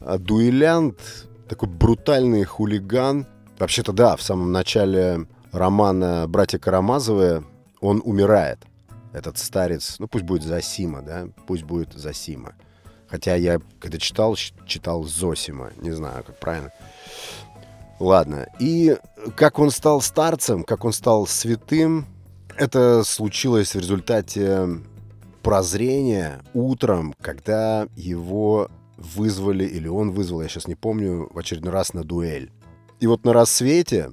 э, 0.00 0.18
дуэлянт, 0.18 0.98
такой 1.48 1.68
брутальный 1.68 2.44
хулиган, 2.44 3.26
вообще-то 3.58 3.92
да, 3.92 4.16
в 4.16 4.22
самом 4.22 4.52
начале 4.52 5.26
романа 5.52 6.26
«Братья 6.28 6.58
Карамазовы» 6.58 7.44
он 7.80 8.02
умирает. 8.04 8.58
Этот 9.12 9.38
старец, 9.38 9.96
ну 9.98 10.08
пусть 10.08 10.24
будет 10.24 10.42
Засима, 10.42 11.02
да, 11.02 11.28
пусть 11.46 11.62
будет 11.64 11.92
Засима. 11.94 12.54
Хотя 13.08 13.34
я, 13.36 13.60
когда 13.80 13.98
читал, 13.98 14.36
читал 14.66 15.04
Зосима, 15.04 15.70
не 15.76 15.92
знаю, 15.92 16.24
как 16.24 16.38
правильно. 16.38 16.72
Ладно, 17.98 18.46
и 18.60 18.96
как 19.34 19.58
он 19.58 19.70
стал 19.70 20.00
старцем, 20.00 20.62
как 20.62 20.84
он 20.84 20.92
стал 20.92 21.26
святым, 21.26 22.06
Это 22.58 23.04
случилось 23.04 23.76
в 23.76 23.78
результате 23.78 24.68
прозрения 25.42 26.42
утром, 26.54 27.14
когда 27.22 27.86
его 27.94 28.68
вызвали, 28.96 29.64
или 29.64 29.86
он 29.86 30.10
вызвал, 30.10 30.42
я 30.42 30.48
сейчас 30.48 30.66
не 30.66 30.74
помню, 30.74 31.28
в 31.32 31.38
очередной 31.38 31.72
раз 31.72 31.94
на 31.94 32.02
дуэль. 32.02 32.50
И 32.98 33.06
вот 33.06 33.24
на 33.24 33.32
рассвете, 33.32 34.10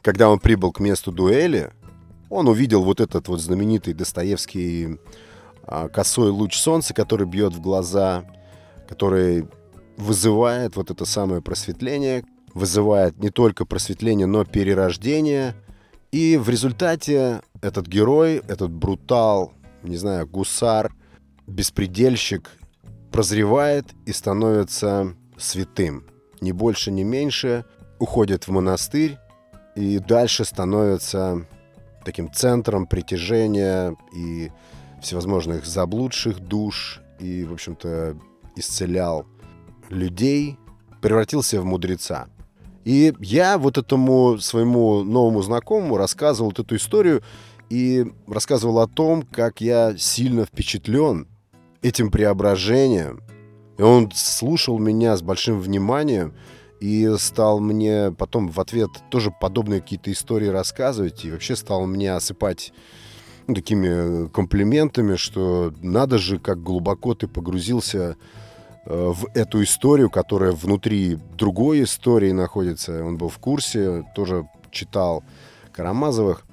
когда 0.00 0.30
он 0.30 0.38
прибыл 0.38 0.72
к 0.72 0.80
месту 0.80 1.12
дуэли, 1.12 1.72
он 2.34 2.48
увидел 2.48 2.82
вот 2.82 3.00
этот 3.00 3.28
вот 3.28 3.40
знаменитый 3.40 3.94
Достоевский 3.94 4.98
а, 5.62 5.88
косой 5.88 6.30
луч 6.30 6.56
солнца, 6.56 6.92
который 6.92 7.26
бьет 7.26 7.54
в 7.54 7.60
глаза, 7.60 8.24
который 8.88 9.48
вызывает 9.96 10.74
вот 10.74 10.90
это 10.90 11.04
самое 11.04 11.40
просветление, 11.40 12.24
вызывает 12.52 13.18
не 13.18 13.30
только 13.30 13.64
просветление, 13.64 14.26
но 14.26 14.44
перерождение. 14.44 15.54
И 16.10 16.36
в 16.36 16.48
результате 16.48 17.42
этот 17.62 17.86
герой, 17.86 18.42
этот 18.48 18.72
брутал, 18.72 19.52
не 19.84 19.96
знаю, 19.96 20.26
гусар, 20.26 20.92
беспредельщик 21.46 22.50
прозревает 23.12 23.86
и 24.06 24.12
становится 24.12 25.14
святым. 25.38 26.04
Ни 26.40 26.50
больше, 26.50 26.90
ни 26.90 27.04
меньше. 27.04 27.64
Уходит 28.00 28.48
в 28.48 28.50
монастырь 28.50 29.18
и 29.76 29.98
дальше 29.98 30.44
становится 30.44 31.46
таким 32.04 32.32
центром 32.32 32.86
притяжения 32.86 33.96
и 34.14 34.50
всевозможных 35.02 35.66
заблудших 35.66 36.40
душ 36.40 37.00
и, 37.18 37.44
в 37.44 37.52
общем-то, 37.52 38.16
исцелял 38.56 39.26
людей, 39.90 40.58
превратился 41.00 41.60
в 41.60 41.64
мудреца. 41.64 42.28
И 42.84 43.14
я 43.20 43.58
вот 43.58 43.78
этому 43.78 44.38
своему 44.38 45.02
новому 45.04 45.42
знакомому 45.42 45.96
рассказывал 45.96 46.50
вот 46.50 46.58
эту 46.58 46.76
историю 46.76 47.22
и 47.70 48.06
рассказывал 48.26 48.78
о 48.80 48.86
том, 48.86 49.22
как 49.22 49.60
я 49.60 49.96
сильно 49.96 50.44
впечатлен 50.44 51.26
этим 51.82 52.10
преображением. 52.10 53.22
И 53.78 53.82
он 53.82 54.10
слушал 54.14 54.78
меня 54.78 55.16
с 55.16 55.22
большим 55.22 55.60
вниманием 55.60 56.34
и 56.84 57.16
стал 57.18 57.60
мне 57.60 58.12
потом 58.16 58.48
в 58.48 58.60
ответ 58.60 58.90
тоже 59.10 59.32
подобные 59.40 59.80
какие-то 59.80 60.12
истории 60.12 60.48
рассказывать 60.48 61.24
и 61.24 61.30
вообще 61.30 61.56
стал 61.56 61.86
мне 61.86 62.12
осыпать 62.12 62.72
ну, 63.46 63.54
такими 63.54 64.28
комплиментами, 64.28 65.16
что 65.16 65.72
надо 65.80 66.18
же, 66.18 66.38
как 66.38 66.62
глубоко 66.62 67.14
ты 67.14 67.28
погрузился 67.28 68.16
Э, 68.86 69.12
в 69.14 69.26
эту 69.34 69.62
историю, 69.62 70.10
которая 70.10 70.52
внутри 70.52 71.18
другой 71.36 71.84
истории 71.84 72.32
находится. 72.32 73.02
Он 73.02 73.16
был 73.16 73.28
в 73.28 73.38
курсе, 73.38 74.04
тоже 74.14 74.46
читал 74.70 75.24
Карамазовых. 75.72 76.44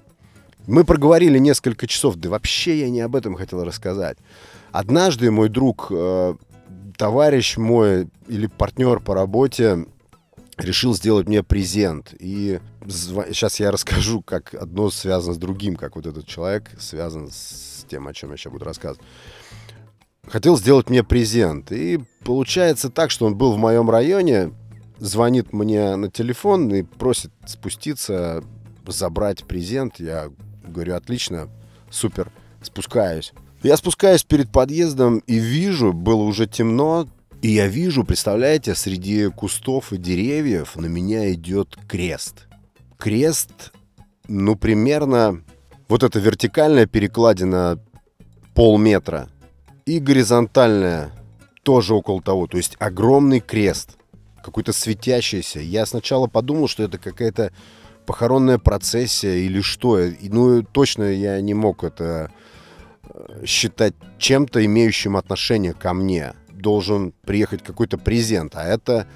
Мы 0.67 0.83
проговорили 0.85 1.39
несколько 1.39 1.87
часов, 1.87 2.15
да 2.15 2.29
вообще 2.29 2.79
я 2.79 2.89
не 2.89 3.01
об 3.01 3.15
этом 3.15 3.35
хотел 3.35 3.63
рассказать. 3.65 4.17
Однажды 4.71 5.29
мой 5.29 5.49
друг, 5.49 5.87
э, 5.89 6.35
товарищ 6.95 7.57
мой 7.57 8.07
или 8.27 8.47
партнер 8.47 9.01
по 9.01 9.13
работе 9.13 9.85
решил 10.63 10.93
сделать 10.95 11.27
мне 11.27 11.43
презент. 11.43 12.13
И 12.19 12.59
сейчас 12.87 13.59
я 13.59 13.71
расскажу, 13.71 14.21
как 14.21 14.53
одно 14.53 14.89
связано 14.89 15.33
с 15.33 15.37
другим, 15.37 15.75
как 15.75 15.95
вот 15.95 16.05
этот 16.05 16.27
человек 16.27 16.69
связан 16.79 17.29
с 17.31 17.85
тем, 17.89 18.07
о 18.07 18.13
чем 18.13 18.31
я 18.31 18.37
сейчас 18.37 18.53
буду 18.53 18.65
рассказывать 18.65 19.01
хотел 20.27 20.57
сделать 20.57 20.89
мне 20.89 21.03
презент. 21.03 21.71
И 21.71 21.99
получается 22.23 22.89
так, 22.89 23.11
что 23.11 23.25
он 23.25 23.35
был 23.35 23.53
в 23.53 23.57
моем 23.57 23.89
районе, 23.89 24.53
звонит 24.97 25.53
мне 25.53 25.95
на 25.95 26.09
телефон 26.09 26.73
и 26.73 26.83
просит 26.83 27.31
спуститься, 27.45 28.43
забрать 28.87 29.45
презент. 29.45 29.99
Я 29.99 30.31
говорю, 30.63 30.95
отлично, 30.95 31.49
супер, 31.89 32.31
спускаюсь. 32.61 33.33
Я 33.63 33.77
спускаюсь 33.77 34.23
перед 34.23 34.51
подъездом 34.51 35.19
и 35.27 35.37
вижу, 35.37 35.93
было 35.93 36.23
уже 36.23 36.47
темно, 36.47 37.07
и 37.41 37.49
я 37.49 37.67
вижу, 37.67 38.03
представляете, 38.03 38.75
среди 38.75 39.29
кустов 39.29 39.93
и 39.93 39.97
деревьев 39.97 40.75
на 40.75 40.85
меня 40.85 41.31
идет 41.33 41.77
крест. 41.87 42.47
Крест, 42.97 43.71
ну, 44.27 44.55
примерно, 44.55 45.43
вот 45.87 46.03
эта 46.03 46.19
вертикальная 46.19 46.85
перекладина 46.85 47.79
полметра– 48.53 49.29
и 49.85 49.99
горизонтальная 49.99 51.11
тоже 51.63 51.93
около 51.93 52.21
того. 52.21 52.47
То 52.47 52.57
есть 52.57 52.75
огромный 52.79 53.39
крест, 53.39 53.97
какой-то 54.43 54.73
светящийся. 54.73 55.59
Я 55.59 55.85
сначала 55.85 56.27
подумал, 56.27 56.67
что 56.67 56.83
это 56.83 56.97
какая-то 56.97 57.51
похоронная 58.05 58.57
процессия 58.57 59.39
или 59.39 59.61
что. 59.61 59.99
Ну, 60.21 60.63
точно 60.63 61.03
я 61.03 61.39
не 61.41 61.53
мог 61.53 61.83
это 61.83 62.31
э, 63.03 63.45
считать 63.45 63.93
чем-то, 64.17 64.63
имеющим 64.65 65.17
отношение 65.17 65.73
ко 65.73 65.93
мне. 65.93 66.33
Должен 66.61 67.13
приехать 67.25 67.63
какой-то 67.63 67.97
презент, 67.97 68.55
а 68.55 68.63
это 68.63 69.07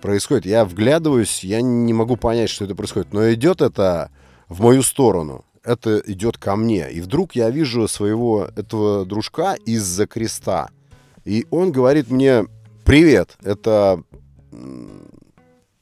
происходит. 0.00 0.46
Я 0.46 0.64
вглядываюсь, 0.64 1.44
я 1.44 1.60
не 1.60 1.92
могу 1.92 2.16
понять, 2.16 2.50
что 2.50 2.64
это 2.64 2.74
происходит, 2.74 3.12
но 3.12 3.32
идет 3.32 3.60
это 3.60 4.10
в 4.48 4.60
мою 4.60 4.82
сторону 4.82 5.44
это 5.64 6.02
идет 6.06 6.38
ко 6.38 6.56
мне. 6.56 6.90
И 6.90 7.00
вдруг 7.00 7.34
я 7.34 7.50
вижу 7.50 7.88
своего 7.88 8.48
этого 8.56 9.04
дружка 9.06 9.54
из-за 9.54 10.06
креста. 10.06 10.70
И 11.24 11.46
он 11.50 11.72
говорит 11.72 12.10
мне, 12.10 12.46
привет, 12.84 13.36
это 13.42 14.02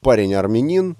парень 0.01 0.33
армянин, 0.33 0.97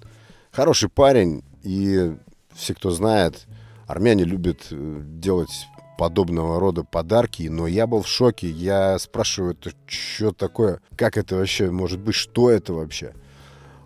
хороший 0.52 0.90
парень. 0.90 1.44
И 1.64 2.14
все, 2.56 2.74
кто 2.74 2.92
знает, 2.92 3.46
армяне 3.88 4.24
любят 4.24 4.68
э, 4.72 5.02
делать 5.04 5.68
подобного 6.02 6.60
рода 6.60 6.84
подарки, 6.84 7.44
но 7.44 7.68
я 7.68 7.86
был 7.86 8.02
в 8.02 8.08
шоке. 8.08 8.50
Я 8.50 8.98
спрашиваю, 8.98 9.52
это 9.52 9.72
что 9.86 10.32
такое? 10.32 10.80
Как 10.96 11.16
это 11.16 11.36
вообще 11.36 11.70
может 11.70 12.00
быть? 12.00 12.16
Что 12.16 12.50
это 12.50 12.74
вообще? 12.74 13.14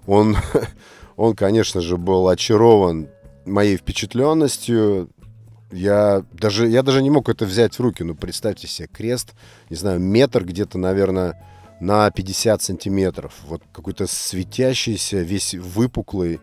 Он, 0.08 0.38
он, 1.17 1.36
конечно 1.36 1.82
же, 1.82 1.97
был 1.97 2.30
очарован 2.30 3.10
моей 3.43 3.75
впечатленностью. 3.75 5.10
Я 5.73 6.23
даже, 6.32 6.69
я 6.69 6.84
даже 6.84 7.04
не 7.04 7.10
мог 7.10 7.28
это 7.28 7.43
взять 7.45 7.75
в 7.75 7.82
руки. 7.82 8.01
Ну, 8.01 8.15
представьте 8.15 8.65
себе, 8.65 8.88
крест, 8.88 9.34
не 9.69 9.75
знаю, 9.75 9.99
метр 9.99 10.45
где-то, 10.45 10.78
наверное, 10.78 11.45
на 11.82 12.10
50 12.10 12.62
сантиметров. 12.62 13.34
Вот 13.45 13.62
какой-то 13.73 14.08
светящийся, 14.08 15.17
весь 15.17 15.54
выпуклый, 15.54 16.39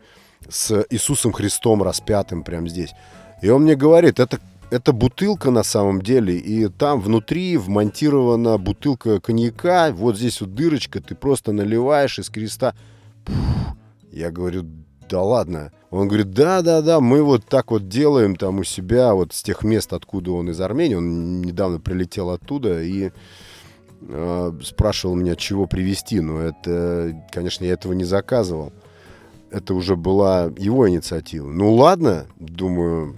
с 0.50 0.84
Иисусом 0.90 1.32
Христом 1.32 1.82
распятым 1.82 2.44
прямо 2.44 2.68
здесь. 2.68 2.90
И 3.40 3.48
он 3.48 3.62
мне 3.62 3.74
говорит, 3.74 4.20
это, 4.20 4.38
это 4.72 4.94
бутылка 4.94 5.50
на 5.50 5.64
самом 5.64 6.00
деле, 6.00 6.38
и 6.38 6.66
там 6.68 6.98
внутри 7.02 7.58
вмонтирована 7.58 8.56
бутылка 8.56 9.20
коньяка, 9.20 9.92
вот 9.92 10.16
здесь 10.16 10.40
вот 10.40 10.54
дырочка, 10.54 11.02
ты 11.02 11.14
просто 11.14 11.52
наливаешь 11.52 12.18
из 12.18 12.30
креста. 12.30 12.74
Я 14.10 14.30
говорю, 14.30 14.64
да 15.10 15.20
ладно. 15.20 15.72
Он 15.90 16.08
говорит, 16.08 16.30
да-да-да, 16.30 17.00
мы 17.00 17.22
вот 17.22 17.44
так 17.44 17.70
вот 17.70 17.88
делаем 17.88 18.34
там 18.34 18.60
у 18.60 18.64
себя, 18.64 19.12
вот 19.12 19.34
с 19.34 19.42
тех 19.42 19.62
мест, 19.62 19.92
откуда 19.92 20.32
он 20.32 20.48
из 20.48 20.58
Армении. 20.58 20.94
Он 20.94 21.42
недавно 21.42 21.78
прилетел 21.78 22.30
оттуда 22.30 22.82
и 22.82 23.10
э, 24.00 24.52
спрашивал 24.64 25.16
меня, 25.16 25.36
чего 25.36 25.66
привезти. 25.66 26.20
Но 26.20 26.40
это, 26.40 27.26
конечно, 27.30 27.66
я 27.66 27.74
этого 27.74 27.92
не 27.92 28.04
заказывал. 28.04 28.72
Это 29.50 29.74
уже 29.74 29.96
была 29.96 30.44
его 30.56 30.88
инициатива. 30.88 31.46
Ну 31.46 31.74
ладно, 31.74 32.26
думаю, 32.38 33.16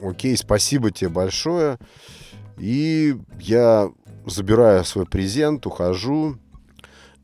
окей, 0.00 0.36
спасибо 0.36 0.90
тебе 0.90 1.10
большое. 1.10 1.78
И 2.58 3.16
я 3.40 3.90
забираю 4.26 4.84
свой 4.84 5.06
презент, 5.06 5.66
ухожу. 5.66 6.36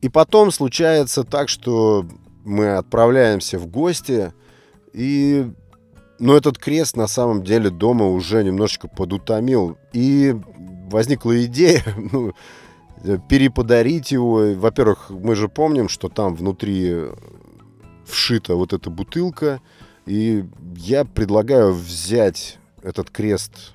И 0.01 0.09
потом 0.09 0.51
случается 0.51 1.25
так, 1.25 1.49
что 1.49 2.07
мы 2.45 2.77
отправляемся 2.77 3.59
в 3.59 3.67
гости, 3.67 4.33
и 4.93 5.51
но 6.21 6.37
этот 6.37 6.59
крест 6.59 6.97
на 6.97 7.07
самом 7.07 7.43
деле 7.43 7.71
дома 7.71 8.07
уже 8.07 8.45
немножечко 8.45 8.89
подутомил. 8.89 9.79
И 9.95 10.37
возникла 10.91 11.43
идея 11.47 11.83
ну, 12.13 12.35
переподарить 13.29 14.13
его. 14.13 14.53
Во-первых, 14.55 15.09
мы 15.09 15.35
же 15.35 15.49
помним, 15.49 15.89
что 15.89 16.11
там 16.11 16.35
внутри 16.35 17.07
вшита 18.05 18.55
вот 18.55 18.75
эта 18.75 18.91
бутылка. 18.91 19.63
И 20.05 20.45
я 20.77 21.07
предлагаю 21.07 21.73
взять 21.73 22.60
этот 22.83 23.11
крест 23.11 23.73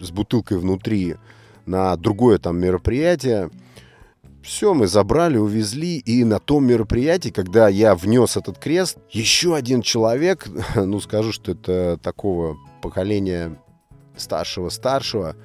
с 0.00 0.10
бутылкой 0.10 0.58
внутри 0.58 1.16
на 1.66 1.96
другое 1.96 2.38
там 2.38 2.58
мероприятие. 2.58 3.50
Все, 4.42 4.72
мы 4.72 4.86
забрали, 4.86 5.36
увезли, 5.36 5.98
и 5.98 6.24
на 6.24 6.38
том 6.38 6.66
мероприятии, 6.66 7.28
когда 7.28 7.68
я 7.68 7.94
внес 7.94 8.36
этот 8.36 8.58
крест, 8.58 8.98
еще 9.10 9.54
один 9.54 9.82
человек, 9.82 10.46
ну 10.74 11.00
скажу, 11.00 11.32
что 11.32 11.52
это 11.52 11.98
такого 12.02 12.56
поколения 12.80 13.58
старшего-старшего, 14.16 15.36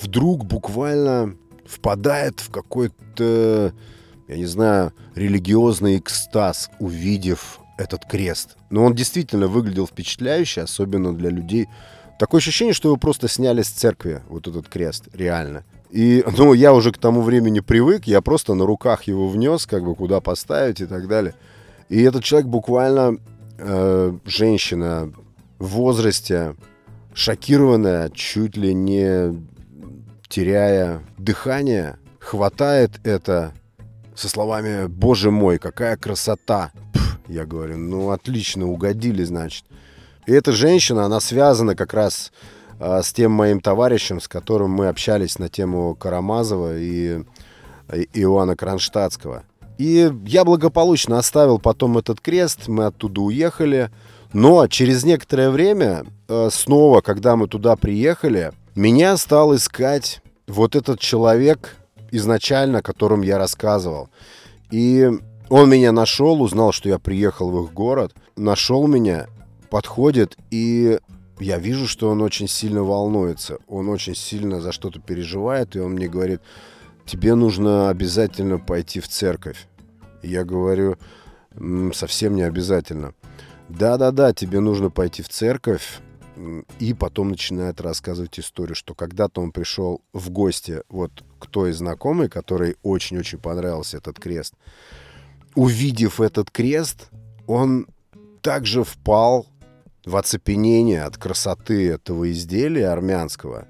вдруг 0.00 0.44
буквально 0.44 1.36
впадает 1.66 2.40
в 2.40 2.50
какой-то, 2.50 3.72
я 4.28 4.36
не 4.36 4.46
знаю, 4.46 4.92
религиозный 5.14 5.98
экстаз, 5.98 6.70
увидев 6.78 7.60
этот 7.78 8.04
крест. 8.04 8.56
Но 8.70 8.84
он 8.84 8.94
действительно 8.94 9.46
выглядел 9.48 9.86
впечатляюще, 9.86 10.62
особенно 10.62 11.14
для 11.14 11.30
людей, 11.30 11.68
Такое 12.18 12.40
ощущение, 12.40 12.74
что 12.74 12.88
его 12.88 12.96
просто 12.96 13.28
сняли 13.28 13.62
с 13.62 13.68
церкви, 13.68 14.22
вот 14.28 14.46
этот 14.46 14.68
крест, 14.68 15.08
реально. 15.12 15.64
И, 15.90 16.24
ну, 16.38 16.52
я 16.52 16.72
уже 16.72 16.92
к 16.92 16.98
тому 16.98 17.22
времени 17.22 17.60
привык, 17.60 18.06
я 18.06 18.20
просто 18.20 18.54
на 18.54 18.66
руках 18.66 19.04
его 19.04 19.28
внес, 19.28 19.66
как 19.66 19.84
бы 19.84 19.94
куда 19.94 20.20
поставить 20.20 20.80
и 20.80 20.86
так 20.86 21.08
далее. 21.08 21.34
И 21.88 22.02
этот 22.02 22.24
человек 22.24 22.48
буквально, 22.48 23.18
э, 23.58 24.18
женщина 24.24 25.12
в 25.58 25.66
возрасте, 25.66 26.56
шокированная, 27.14 28.10
чуть 28.10 28.56
ли 28.56 28.74
не 28.74 29.44
теряя 30.28 31.00
дыхание, 31.18 31.96
хватает 32.18 33.00
это 33.04 33.52
со 34.16 34.28
словами 34.28 34.86
«Боже 34.86 35.30
мой, 35.30 35.58
какая 35.58 35.96
красота!» 35.96 36.72
Пф, 36.92 37.18
Я 37.28 37.44
говорю, 37.44 37.76
ну 37.76 38.10
отлично, 38.10 38.66
угодили, 38.66 39.24
значит. 39.24 39.64
И 40.26 40.32
эта 40.32 40.52
женщина, 40.52 41.04
она 41.04 41.20
связана 41.20 41.74
как 41.74 41.92
раз 41.92 42.32
э, 42.78 43.02
с 43.02 43.12
тем 43.12 43.32
моим 43.32 43.60
товарищем, 43.60 44.20
с 44.20 44.28
которым 44.28 44.70
мы 44.70 44.88
общались 44.88 45.38
на 45.38 45.48
тему 45.48 45.94
Карамазова 45.94 46.78
и, 46.78 47.22
и 47.92 48.08
Иоанна 48.14 48.56
Кронштадтского. 48.56 49.44
И 49.76 50.10
я 50.26 50.44
благополучно 50.44 51.18
оставил 51.18 51.58
потом 51.58 51.98
этот 51.98 52.20
крест, 52.20 52.68
мы 52.68 52.86
оттуда 52.86 53.20
уехали. 53.20 53.90
Но 54.32 54.66
через 54.66 55.04
некоторое 55.04 55.50
время, 55.50 56.04
э, 56.28 56.48
снова, 56.50 57.00
когда 57.00 57.36
мы 57.36 57.46
туда 57.46 57.76
приехали, 57.76 58.52
меня 58.74 59.16
стал 59.16 59.54
искать 59.54 60.22
вот 60.46 60.74
этот 60.74 61.00
человек 61.00 61.76
изначально, 62.10 62.78
о 62.78 62.82
котором 62.82 63.22
я 63.22 63.38
рассказывал. 63.38 64.08
И 64.70 65.08
он 65.48 65.70
меня 65.70 65.92
нашел, 65.92 66.40
узнал, 66.42 66.72
что 66.72 66.88
я 66.88 66.98
приехал 66.98 67.50
в 67.50 67.64
их 67.64 67.72
город, 67.72 68.12
нашел 68.36 68.86
меня 68.86 69.26
подходит, 69.74 70.36
и 70.52 71.00
я 71.40 71.58
вижу, 71.58 71.88
что 71.88 72.08
он 72.08 72.22
очень 72.22 72.46
сильно 72.46 72.84
волнуется. 72.84 73.58
Он 73.66 73.88
очень 73.88 74.14
сильно 74.14 74.60
за 74.60 74.70
что-то 74.70 75.00
переживает, 75.00 75.74
и 75.74 75.80
он 75.80 75.94
мне 75.94 76.06
говорит, 76.06 76.40
тебе 77.04 77.34
нужно 77.34 77.88
обязательно 77.88 78.60
пойти 78.60 79.00
в 79.00 79.08
церковь. 79.08 79.66
Я 80.22 80.44
говорю, 80.44 80.96
совсем 81.92 82.36
не 82.36 82.42
обязательно. 82.42 83.14
Да-да-да, 83.68 84.32
тебе 84.32 84.60
нужно 84.60 84.90
пойти 84.90 85.22
в 85.22 85.28
церковь. 85.28 85.98
И 86.78 86.94
потом 86.94 87.30
начинает 87.30 87.80
рассказывать 87.80 88.38
историю, 88.38 88.76
что 88.76 88.94
когда-то 88.94 89.40
он 89.40 89.50
пришел 89.50 90.02
в 90.12 90.30
гости 90.30 90.82
вот 90.88 91.24
к 91.40 91.48
той 91.48 91.72
знакомой, 91.72 92.28
которой 92.28 92.76
очень-очень 92.84 93.38
понравился 93.38 93.96
этот 93.96 94.20
крест. 94.20 94.54
Увидев 95.56 96.20
этот 96.20 96.52
крест, 96.52 97.08
он 97.48 97.88
также 98.40 98.84
впал 98.84 99.48
в 100.04 100.16
оцепенение 100.16 101.02
от 101.02 101.16
красоты 101.16 101.90
этого 101.90 102.30
изделия 102.30 102.88
армянского 102.88 103.66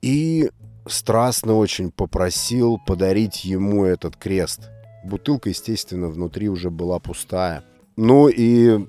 и 0.00 0.50
страстно 0.86 1.54
очень 1.54 1.90
попросил 1.90 2.78
подарить 2.84 3.44
ему 3.44 3.84
этот 3.84 4.16
крест. 4.16 4.68
Бутылка, 5.04 5.50
естественно, 5.50 6.08
внутри 6.08 6.48
уже 6.48 6.70
была 6.70 6.98
пустая. 6.98 7.64
Ну 7.96 8.28
и 8.28 8.86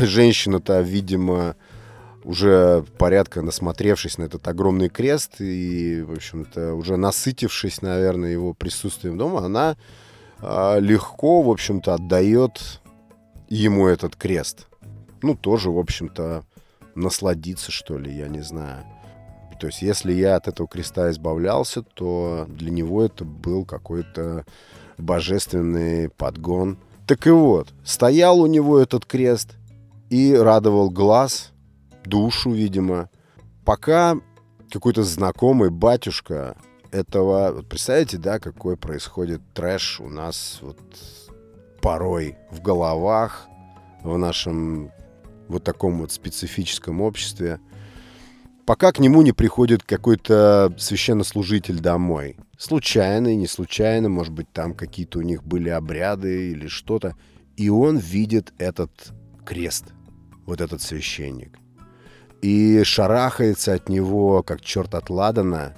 женщина-то, 0.00 0.80
видимо, 0.80 1.56
уже 2.22 2.84
порядка 2.98 3.42
насмотревшись 3.42 4.18
на 4.18 4.24
этот 4.24 4.46
огромный 4.46 4.88
крест 4.88 5.40
и, 5.40 6.02
в 6.02 6.12
общем-то, 6.12 6.74
уже 6.74 6.96
насытившись, 6.96 7.82
наверное, 7.82 8.30
его 8.30 8.54
присутствием 8.54 9.18
дома, 9.18 9.44
она 9.44 9.76
э, 10.40 10.80
легко, 10.80 11.42
в 11.42 11.50
общем-то, 11.50 11.94
отдает 11.94 12.80
ему 13.48 13.88
этот 13.88 14.16
крест 14.16 14.68
ну, 15.22 15.34
тоже, 15.34 15.70
в 15.70 15.78
общем-то, 15.78 16.44
насладиться, 16.94 17.70
что 17.70 17.98
ли, 17.98 18.12
я 18.12 18.28
не 18.28 18.40
знаю. 18.40 18.84
То 19.60 19.66
есть, 19.66 19.82
если 19.82 20.12
я 20.12 20.36
от 20.36 20.48
этого 20.48 20.66
креста 20.66 21.10
избавлялся, 21.10 21.82
то 21.82 22.46
для 22.48 22.70
него 22.70 23.04
это 23.04 23.24
был 23.24 23.66
какой-то 23.66 24.46
божественный 24.96 26.08
подгон. 26.08 26.78
Так 27.06 27.26
и 27.26 27.30
вот, 27.30 27.68
стоял 27.84 28.40
у 28.40 28.46
него 28.46 28.78
этот 28.78 29.04
крест 29.04 29.56
и 30.08 30.34
радовал 30.34 30.90
глаз, 30.90 31.52
душу, 32.04 32.52
видимо, 32.52 33.10
пока 33.64 34.16
какой-то 34.70 35.02
знакомый 35.02 35.70
батюшка 35.70 36.56
этого... 36.90 37.52
Вот 37.52 37.68
представляете, 37.68 38.16
да, 38.16 38.38
какой 38.38 38.76
происходит 38.76 39.42
трэш 39.52 40.00
у 40.00 40.08
нас 40.08 40.58
вот 40.62 40.78
порой 41.82 42.36
в 42.50 42.62
головах, 42.62 43.46
в 44.02 44.16
нашем 44.16 44.90
вот 45.50 45.64
таком 45.64 46.00
вот 46.00 46.12
специфическом 46.12 47.00
обществе, 47.00 47.60
пока 48.64 48.92
к 48.92 48.98
нему 48.98 49.22
не 49.22 49.32
приходит 49.32 49.82
какой-то 49.82 50.72
священнослужитель 50.78 51.80
домой. 51.80 52.36
Случайно, 52.58 53.34
не 53.34 53.46
случайно, 53.46 54.08
может 54.08 54.32
быть, 54.32 54.50
там 54.52 54.74
какие-то 54.74 55.18
у 55.18 55.22
них 55.22 55.42
были 55.44 55.68
обряды 55.68 56.50
или 56.50 56.68
что-то. 56.68 57.16
И 57.56 57.68
он 57.68 57.98
видит 57.98 58.52
этот 58.58 58.90
крест, 59.44 59.86
вот 60.46 60.60
этот 60.60 60.80
священник. 60.82 61.58
И 62.42 62.82
шарахается 62.84 63.74
от 63.74 63.88
него, 63.88 64.42
как 64.42 64.60
черт 64.62 64.94
от 64.94 65.10
Ладана, 65.10 65.74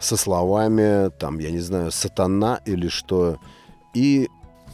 со 0.00 0.16
словами, 0.16 1.10
там, 1.10 1.38
я 1.38 1.50
не 1.50 1.60
знаю, 1.60 1.92
сатана 1.92 2.60
или 2.66 2.88
что, 2.88 3.38
и 3.94 4.28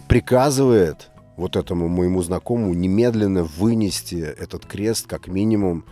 приказывает 0.08 1.10
вот 1.38 1.54
этому 1.54 1.88
моему 1.88 2.20
знакомому 2.20 2.74
немедленно 2.74 3.44
вынести 3.44 4.16
этот 4.16 4.66
крест 4.66 5.06
как 5.06 5.28
минимум 5.28 5.84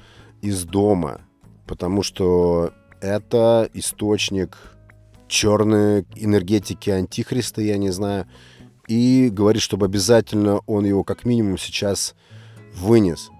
из 0.43 0.65
дома, 0.65 1.21
потому 1.69 2.03
что 2.03 2.73
это 3.01 3.71
источник 3.73 4.59
черной 5.29 6.05
энергетики 6.17 6.91
антихриста, 6.91 7.63
я 7.63 7.79
не 7.79 7.91
знаю, 7.91 8.27
и 8.89 9.31
говорит, 9.33 9.63
чтобы 9.63 9.87
обязательно 9.87 10.59
он 10.67 10.85
его 10.85 11.05
как 11.05 11.25
минимум 11.25 11.59
сейчас 11.59 12.17
вынес 12.75 13.31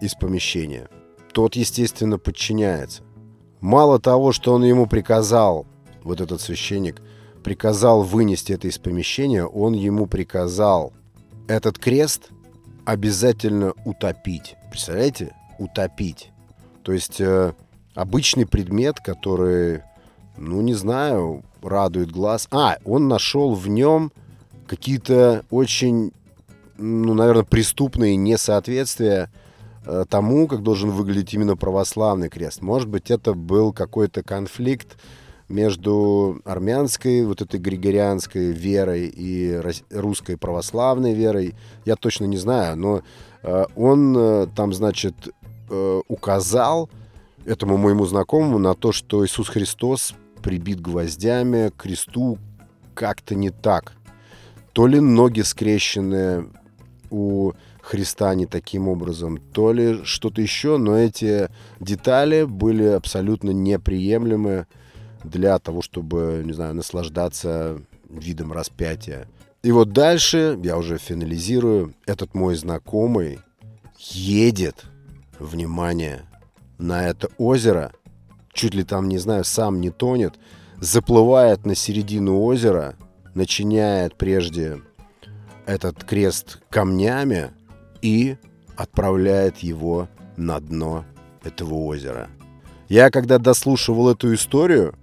из 0.00 0.14
помещения. 0.14 0.88
Тот, 1.32 1.56
естественно, 1.56 2.18
подчиняется. 2.18 3.02
Мало 3.60 4.00
того, 4.00 4.32
что 4.32 4.54
он 4.54 4.64
ему 4.64 4.86
приказал, 4.86 5.66
вот 6.04 6.22
этот 6.22 6.40
священник, 6.40 7.02
приказал 7.44 8.02
вынести 8.02 8.52
это 8.52 8.66
из 8.66 8.78
помещения, 8.78 9.44
он 9.44 9.74
ему 9.74 10.06
приказал 10.06 10.94
этот 11.50 11.78
крест 11.78 12.30
обязательно 12.84 13.74
утопить. 13.84 14.54
Представляете? 14.70 15.34
Утопить. 15.58 16.30
То 16.84 16.92
есть 16.92 17.20
э, 17.20 17.54
обычный 17.94 18.46
предмет, 18.46 19.00
который, 19.00 19.82
ну 20.36 20.60
не 20.60 20.74
знаю, 20.74 21.42
радует 21.60 22.12
глаз. 22.12 22.46
А, 22.52 22.76
он 22.84 23.08
нашел 23.08 23.54
в 23.54 23.66
нем 23.66 24.12
какие-то 24.68 25.44
очень, 25.50 26.12
ну, 26.78 27.14
наверное, 27.14 27.42
преступные 27.42 28.14
несоответствия 28.14 29.28
э, 29.84 30.04
тому, 30.08 30.46
как 30.46 30.62
должен 30.62 30.90
выглядеть 30.90 31.34
именно 31.34 31.56
православный 31.56 32.28
крест. 32.28 32.62
Может 32.62 32.88
быть, 32.88 33.10
это 33.10 33.34
был 33.34 33.72
какой-то 33.72 34.22
конфликт 34.22 34.96
между 35.50 36.40
армянской, 36.44 37.26
вот 37.26 37.42
этой 37.42 37.60
григорианской 37.60 38.52
верой 38.52 39.06
и 39.08 39.60
русской 39.90 40.36
православной 40.36 41.12
верой. 41.12 41.54
Я 41.84 41.96
точно 41.96 42.24
не 42.24 42.38
знаю, 42.38 42.76
но 42.76 43.02
э, 43.42 43.64
он 43.74 44.16
э, 44.16 44.46
там, 44.54 44.72
значит, 44.72 45.14
э, 45.68 46.00
указал 46.08 46.88
этому 47.44 47.76
моему 47.76 48.06
знакомому 48.06 48.58
на 48.58 48.74
то, 48.74 48.92
что 48.92 49.26
Иисус 49.26 49.48
Христос 49.48 50.14
прибит 50.42 50.80
гвоздями 50.80 51.70
к 51.70 51.82
кресту 51.82 52.38
как-то 52.94 53.34
не 53.34 53.50
так. 53.50 53.94
То 54.72 54.86
ли 54.86 55.00
ноги 55.00 55.40
скрещены 55.40 56.46
у 57.10 57.52
Христа 57.82 58.34
не 58.34 58.46
таким 58.46 58.88
образом, 58.88 59.38
то 59.38 59.72
ли 59.72 60.04
что-то 60.04 60.40
еще, 60.40 60.76
но 60.76 60.96
эти 60.96 61.48
детали 61.80 62.44
были 62.44 62.84
абсолютно 62.84 63.50
неприемлемы 63.50 64.66
для 65.24 65.58
того, 65.58 65.82
чтобы, 65.82 66.42
не 66.44 66.52
знаю, 66.52 66.74
наслаждаться 66.74 67.80
видом 68.08 68.52
распятия. 68.52 69.28
И 69.62 69.72
вот 69.72 69.92
дальше, 69.92 70.58
я 70.62 70.78
уже 70.78 70.98
финализирую, 70.98 71.94
этот 72.06 72.34
мой 72.34 72.54
знакомый 72.56 73.40
едет, 73.98 74.86
внимание, 75.38 76.22
на 76.78 77.06
это 77.06 77.28
озеро, 77.36 77.92
чуть 78.52 78.74
ли 78.74 78.84
там, 78.84 79.08
не 79.08 79.18
знаю, 79.18 79.44
сам 79.44 79.80
не 79.80 79.90
тонет, 79.90 80.36
заплывает 80.78 81.66
на 81.66 81.74
середину 81.74 82.40
озера, 82.40 82.96
начиняет 83.34 84.16
прежде 84.16 84.80
этот 85.66 86.02
крест 86.04 86.58
камнями 86.70 87.50
и 88.00 88.36
отправляет 88.76 89.58
его 89.58 90.08
на 90.36 90.58
дно 90.58 91.04
этого 91.44 91.74
озера. 91.74 92.28
Я, 92.88 93.10
когда 93.10 93.38
дослушивал 93.38 94.10
эту 94.10 94.34
историю, 94.34 94.94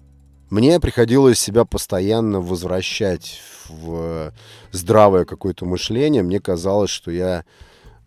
мне 0.50 0.80
приходилось 0.80 1.40
себя 1.40 1.66
постоянно 1.66 2.40
возвращать 2.40 3.42
в 3.70 4.34
здравое 4.72 5.26
какое-то 5.26 5.66
мышление. 5.66 6.24
Мне 6.24 6.40
казалось, 6.40 6.90
что 6.90 7.12
я 7.12 7.44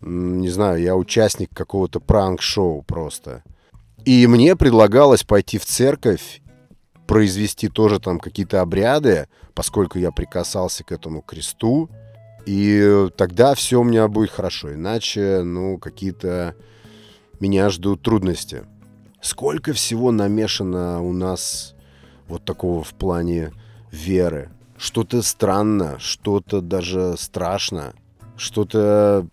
не 0.00 0.48
знаю, 0.48 0.81
я 0.81 0.96
участник 0.96 1.50
какого-то 1.55 2.00
пранк-шоу 2.00 2.83
просто. 2.83 3.42
И 4.05 4.26
мне 4.26 4.57
предлагалось 4.57 5.24
пойти 5.24 5.59
в 5.59 5.66
церковь, 5.66 6.40
произвести 7.07 7.68
тоже 7.68 8.00
там 8.00 8.18
какие-то 8.18 8.62
обряды, 8.62 9.29
поскольку 9.53 9.98
я 9.98 10.11
прикасался 10.11 10.85
к 10.85 10.92
этому 10.92 11.20
кресту, 11.20 11.90
и 12.46 13.09
тогда 13.16 13.55
все 13.55 13.81
у 13.81 13.85
меня 13.85 14.09
будет 14.09 14.31
хорошо. 14.31 14.72
Иначе, 14.72 15.42
ну, 15.42 15.76
какие-то 15.76 16.55
меня 17.38 17.68
ждут 17.68 18.03
трудности. 18.03 18.62
Сколько 19.20 19.74
всего 19.74 20.12
намешано 20.12 21.03
у 21.03 21.12
нас 21.12 21.74
вот 22.31 22.45
такого 22.45 22.83
в 22.83 22.95
плане 22.95 23.53
веры. 23.90 24.51
Что-то 24.79 25.21
странно, 25.21 25.99
что-то 25.99 26.62
даже 26.62 27.16
страшно, 27.19 27.93
что-то 28.37 29.27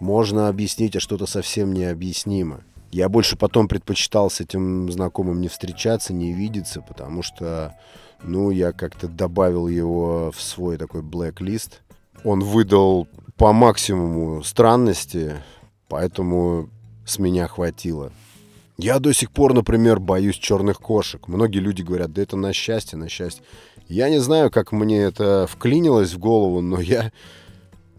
можно 0.00 0.48
объяснить, 0.48 0.96
а 0.96 1.00
что-то 1.00 1.26
совсем 1.26 1.74
необъяснимо. 1.74 2.62
Я 2.90 3.08
больше 3.08 3.36
потом 3.36 3.68
предпочитал 3.68 4.30
с 4.30 4.40
этим 4.40 4.90
знакомым 4.90 5.40
не 5.40 5.48
встречаться, 5.48 6.12
не 6.12 6.32
видеться, 6.32 6.80
потому 6.80 7.22
что, 7.22 7.76
ну, 8.22 8.50
я 8.50 8.72
как-то 8.72 9.06
добавил 9.06 9.68
его 9.68 10.32
в 10.34 10.40
свой 10.40 10.76
такой 10.76 11.02
блэк-лист. 11.02 11.82
Он 12.24 12.40
выдал 12.42 13.06
по 13.36 13.52
максимуму 13.52 14.42
странности, 14.42 15.36
поэтому 15.88 16.68
с 17.04 17.18
меня 17.18 17.46
хватило. 17.46 18.10
Я 18.82 18.98
до 18.98 19.12
сих 19.12 19.30
пор, 19.30 19.52
например, 19.52 20.00
боюсь 20.00 20.36
черных 20.36 20.78
кошек. 20.78 21.28
Многие 21.28 21.58
люди 21.58 21.82
говорят, 21.82 22.14
да 22.14 22.22
это 22.22 22.38
на 22.38 22.54
счастье, 22.54 22.96
на 22.96 23.10
счастье. 23.10 23.44
Я 23.88 24.08
не 24.08 24.20
знаю, 24.20 24.50
как 24.50 24.72
мне 24.72 25.02
это 25.02 25.46
вклинилось 25.46 26.14
в 26.14 26.18
голову, 26.18 26.62
но 26.62 26.80
я, 26.80 27.12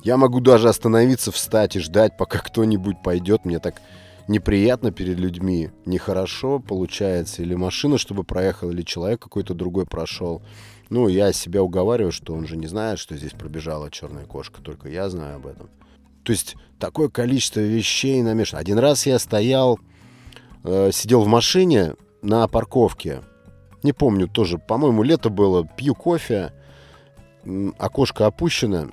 я 0.04 0.18
могу 0.18 0.40
даже 0.40 0.70
остановиться, 0.70 1.32
встать 1.32 1.76
и 1.76 1.80
ждать, 1.80 2.18
пока 2.18 2.40
кто-нибудь 2.40 3.04
пойдет. 3.04 3.46
Мне 3.46 3.60
так 3.60 3.80
неприятно 4.28 4.92
перед 4.92 5.20
людьми, 5.20 5.70
нехорошо 5.86 6.58
получается. 6.58 7.44
Или 7.44 7.54
машина, 7.54 8.00
чтобы 8.00 8.24
проехал, 8.24 8.72
или 8.72 8.82
человек 8.82 9.22
какой-то 9.22 9.54
другой 9.54 9.86
прошел. 9.86 10.42
Ну, 10.90 11.08
я 11.10 11.32
себя 11.32 11.62
уговариваю, 11.62 12.12
что 12.12 12.34
он 12.34 12.48
же 12.48 12.58
не 12.58 12.66
знает, 12.66 12.98
что 12.98 13.16
здесь 13.16 13.34
пробежала 13.34 13.92
черная 13.92 14.26
кошка, 14.26 14.64
только 14.64 14.90
я 14.90 15.12
знаю 15.12 15.36
об 15.36 15.46
этом. 15.46 15.70
То 16.24 16.32
есть 16.32 16.56
такое 16.80 17.10
количество 17.10 17.60
вещей 17.60 18.24
намешано. 18.24 18.60
Один 18.60 18.80
раз 18.80 19.06
я 19.06 19.20
стоял 19.20 19.80
э, 20.64 20.92
сидел 20.92 21.22
в 21.22 21.28
машине 21.28 21.96
на 22.22 22.48
парковке. 22.48 23.22
Не 23.84 23.94
помню, 23.94 24.28
тоже, 24.28 24.58
по-моему, 24.58 25.04
лето 25.04 25.30
было. 25.30 25.66
Пью 25.66 25.96
кофе, 25.96 26.54
окошко 27.78 28.28
опущено. 28.28 28.90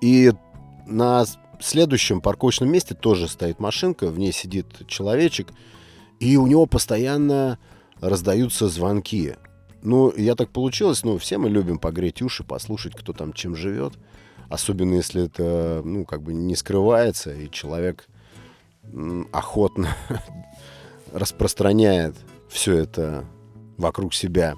И 0.00 0.32
на 0.86 1.24
следующем 1.60 2.20
парковочном 2.20 2.70
месте 2.70 2.94
тоже 2.94 3.28
стоит 3.28 3.58
машинка, 3.58 4.08
в 4.08 4.18
ней 4.18 4.32
сидит 4.32 4.86
человечек, 4.86 5.48
и 6.20 6.36
у 6.36 6.46
него 6.46 6.66
постоянно 6.66 7.58
раздаются 8.00 8.68
звонки. 8.68 9.34
Ну, 9.82 10.12
я 10.16 10.34
так 10.34 10.50
получилось, 10.50 11.04
ну, 11.04 11.16
все 11.18 11.38
мы 11.38 11.48
любим 11.48 11.78
погреть 11.78 12.20
уши, 12.20 12.44
послушать, 12.44 12.94
кто 12.94 13.12
там 13.12 13.32
чем 13.32 13.54
живет. 13.54 13.94
Особенно 14.48 14.94
если 14.94 15.24
это, 15.24 15.82
ну, 15.84 16.04
как 16.04 16.22
бы 16.22 16.32
не 16.32 16.54
скрывается, 16.56 17.32
и 17.32 17.50
человек 17.50 18.06
охотно 19.32 19.88
распространяет 21.12 22.16
все 22.48 22.74
это 22.74 23.24
вокруг 23.76 24.14
себя. 24.14 24.54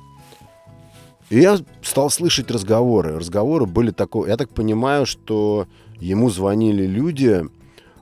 И 1.30 1.40
я 1.40 1.58
стал 1.82 2.10
слышать 2.10 2.50
разговоры. 2.50 3.16
Разговоры 3.16 3.66
были 3.66 3.90
такого... 3.90 4.26
Я 4.26 4.36
так 4.36 4.48
понимаю, 4.50 5.04
что 5.04 5.66
ему 6.00 6.30
звонили 6.30 6.86
люди 6.86 7.44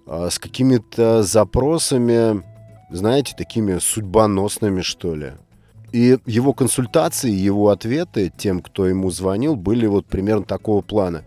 э, 0.07 0.29
с 0.31 0.39
какими-то 0.39 1.23
запросами, 1.23 2.43
знаете, 2.91 3.35
такими 3.37 3.79
судьбоносными, 3.79 4.81
что 4.83 5.15
ли. 5.15 5.33
И 5.93 6.19
его 6.27 6.53
консультации, 6.53 7.31
его 7.31 7.71
ответы 7.71 8.33
тем, 8.37 8.61
кто 8.61 8.87
ему 8.87 9.11
звонил, 9.11 9.57
были 9.57 9.87
вот 9.87 10.07
примерно 10.07 10.45
такого 10.45 10.83
плана. 10.83 11.25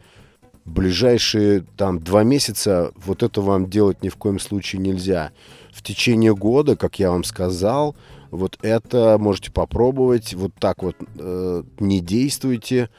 Ближайшие 0.70 1.66
там 1.78 2.00
два 2.00 2.24
месяца 2.24 2.92
вот 3.06 3.24
это 3.24 3.42
вам 3.42 3.70
делать 3.70 4.04
ни 4.04 4.10
в 4.10 4.16
коем 4.16 4.40
случае 4.40 4.82
нельзя 4.82 5.32
в 5.72 5.82
течение 5.82 6.36
года, 6.36 6.76
как 6.76 7.00
я 7.00 7.12
вам 7.12 7.24
сказал, 7.24 7.96
вот 8.32 8.58
это 8.62 9.18
можете 9.20 9.52
попробовать, 9.52 10.34
вот 10.34 10.52
так 10.60 10.84
вот 10.84 10.96
э, 11.18 11.64
не 11.80 12.00
действуйте. 12.00 12.90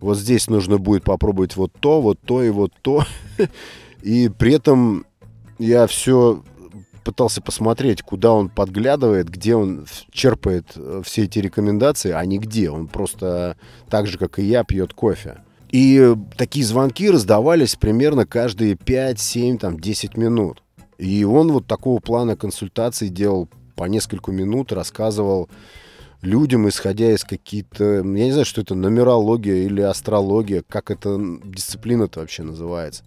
Вот 0.00 0.18
здесь 0.18 0.48
нужно 0.48 0.78
будет 0.78 1.02
попробовать 1.04 1.56
вот 1.56 1.72
то, 1.80 2.00
вот 2.00 2.18
то 2.20 2.42
и 2.42 2.50
вот 2.50 2.72
то. 2.82 3.04
И 4.02 4.28
при 4.28 4.52
этом 4.52 5.06
я 5.58 5.86
все 5.86 6.42
пытался 7.04 7.40
посмотреть, 7.40 8.02
куда 8.02 8.32
он 8.32 8.48
подглядывает, 8.48 9.28
где 9.28 9.54
он 9.56 9.86
черпает 10.10 10.72
э, 10.76 11.02
все 11.04 11.24
эти 11.24 11.38
рекомендации, 11.38 12.10
а 12.10 12.24
не 12.24 12.38
где. 12.38 12.70
Он 12.70 12.86
просто 12.86 13.56
так 13.88 14.06
же, 14.06 14.18
как 14.18 14.38
и 14.38 14.44
я, 14.44 14.64
пьет 14.64 14.92
кофе. 14.92 15.38
И 15.74 16.14
такие 16.36 16.64
звонки 16.64 17.10
раздавались 17.10 17.74
примерно 17.74 18.26
каждые 18.26 18.76
5, 18.76 19.18
7, 19.18 19.58
там, 19.58 19.80
10 19.80 20.16
минут. 20.16 20.62
И 20.98 21.24
он 21.24 21.50
вот 21.50 21.66
такого 21.66 21.98
плана 21.98 22.36
консультаций 22.36 23.08
делал 23.08 23.48
по 23.74 23.82
несколько 23.86 24.30
минут, 24.30 24.70
рассказывал 24.70 25.48
людям, 26.22 26.68
исходя 26.68 27.10
из 27.12 27.24
какие-то... 27.24 27.96
Я 27.96 28.02
не 28.02 28.30
знаю, 28.30 28.44
что 28.44 28.60
это, 28.60 28.76
нумерология 28.76 29.64
или 29.64 29.80
астрология, 29.80 30.62
как 30.68 30.92
эта 30.92 31.18
дисциплина-то 31.42 32.20
вообще 32.20 32.44
называется. 32.44 33.02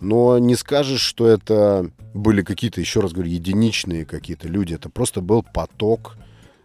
Но 0.00 0.36
не 0.38 0.56
скажешь, 0.56 1.02
что 1.02 1.28
это 1.28 1.92
были 2.12 2.42
какие-то, 2.42 2.80
еще 2.80 2.98
раз 2.98 3.12
говорю, 3.12 3.30
единичные 3.30 4.04
какие-то 4.04 4.48
люди. 4.48 4.74
Это 4.74 4.88
просто 4.88 5.20
был 5.20 5.44
поток 5.54 6.16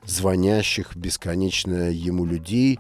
звонящих 0.08 0.96
бесконечно 0.96 1.92
ему 1.92 2.26
людей 2.26 2.80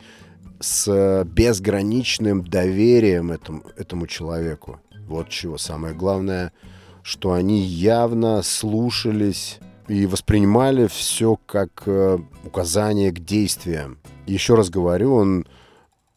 с 0.65 1.23
безграничным 1.25 2.43
доверием 2.43 3.31
этому, 3.31 3.63
этому 3.77 4.07
человеку. 4.07 4.79
Вот 5.07 5.29
чего 5.29 5.57
самое 5.57 5.93
главное– 5.93 6.51
что 7.05 7.33
они 7.33 7.61
явно 7.61 8.41
слушались 8.41 9.59
и 9.87 10.07
воспринимали 10.07 10.87
все 10.87 11.37
как 11.45 11.83
э, 11.85 12.17
указание 12.43 13.11
к 13.11 13.19
действиям. 13.19 13.99
Еще 14.25 14.55
раз 14.55 14.71
говорю, 14.71 15.13
он 15.13 15.45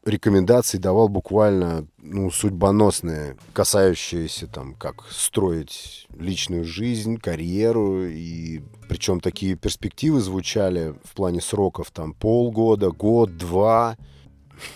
рекомендации 0.06 0.78
давал 0.78 1.10
буквально 1.10 1.86
ну, 1.98 2.30
судьбоносные, 2.30 3.36
касающиеся 3.52 4.46
там, 4.46 4.72
как 4.76 5.04
строить 5.10 6.06
личную 6.18 6.64
жизнь, 6.64 7.18
карьеру. 7.18 8.06
И 8.06 8.62
причем 8.88 9.20
такие 9.20 9.56
перспективы 9.56 10.22
звучали 10.22 10.94
в 11.04 11.12
плане 11.12 11.42
сроков 11.42 11.90
там 11.90 12.14
полгода, 12.14 12.92
год, 12.92 13.36
два. 13.36 13.98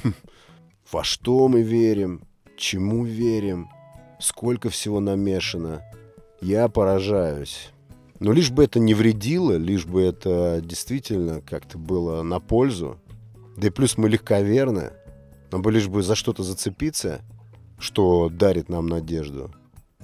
Во 0.92 1.04
что 1.04 1.48
мы 1.48 1.62
верим, 1.62 2.22
чему 2.56 3.04
верим, 3.04 3.68
сколько 4.18 4.70
всего 4.70 5.00
намешано– 5.00 5.82
я 6.42 6.68
поражаюсь. 6.68 7.70
Но 8.18 8.32
лишь 8.32 8.50
бы 8.50 8.64
это 8.64 8.80
не 8.80 8.94
вредило, 8.94 9.56
лишь 9.56 9.86
бы 9.86 10.02
это 10.02 10.60
действительно 10.62 11.40
как-то 11.40 11.78
было 11.78 12.22
на 12.22 12.40
пользу. 12.40 12.98
Да 13.56 13.68
и 13.68 13.70
плюс 13.70 13.96
мы 13.96 14.08
легковерны. 14.08 14.90
Нам 15.52 15.62
бы 15.62 15.70
лишь 15.70 15.86
бы 15.86 16.02
за 16.02 16.16
что-то 16.16 16.42
зацепиться, 16.42 17.20
что 17.78 18.28
дарит 18.28 18.68
нам 18.68 18.88
надежду. 18.88 19.52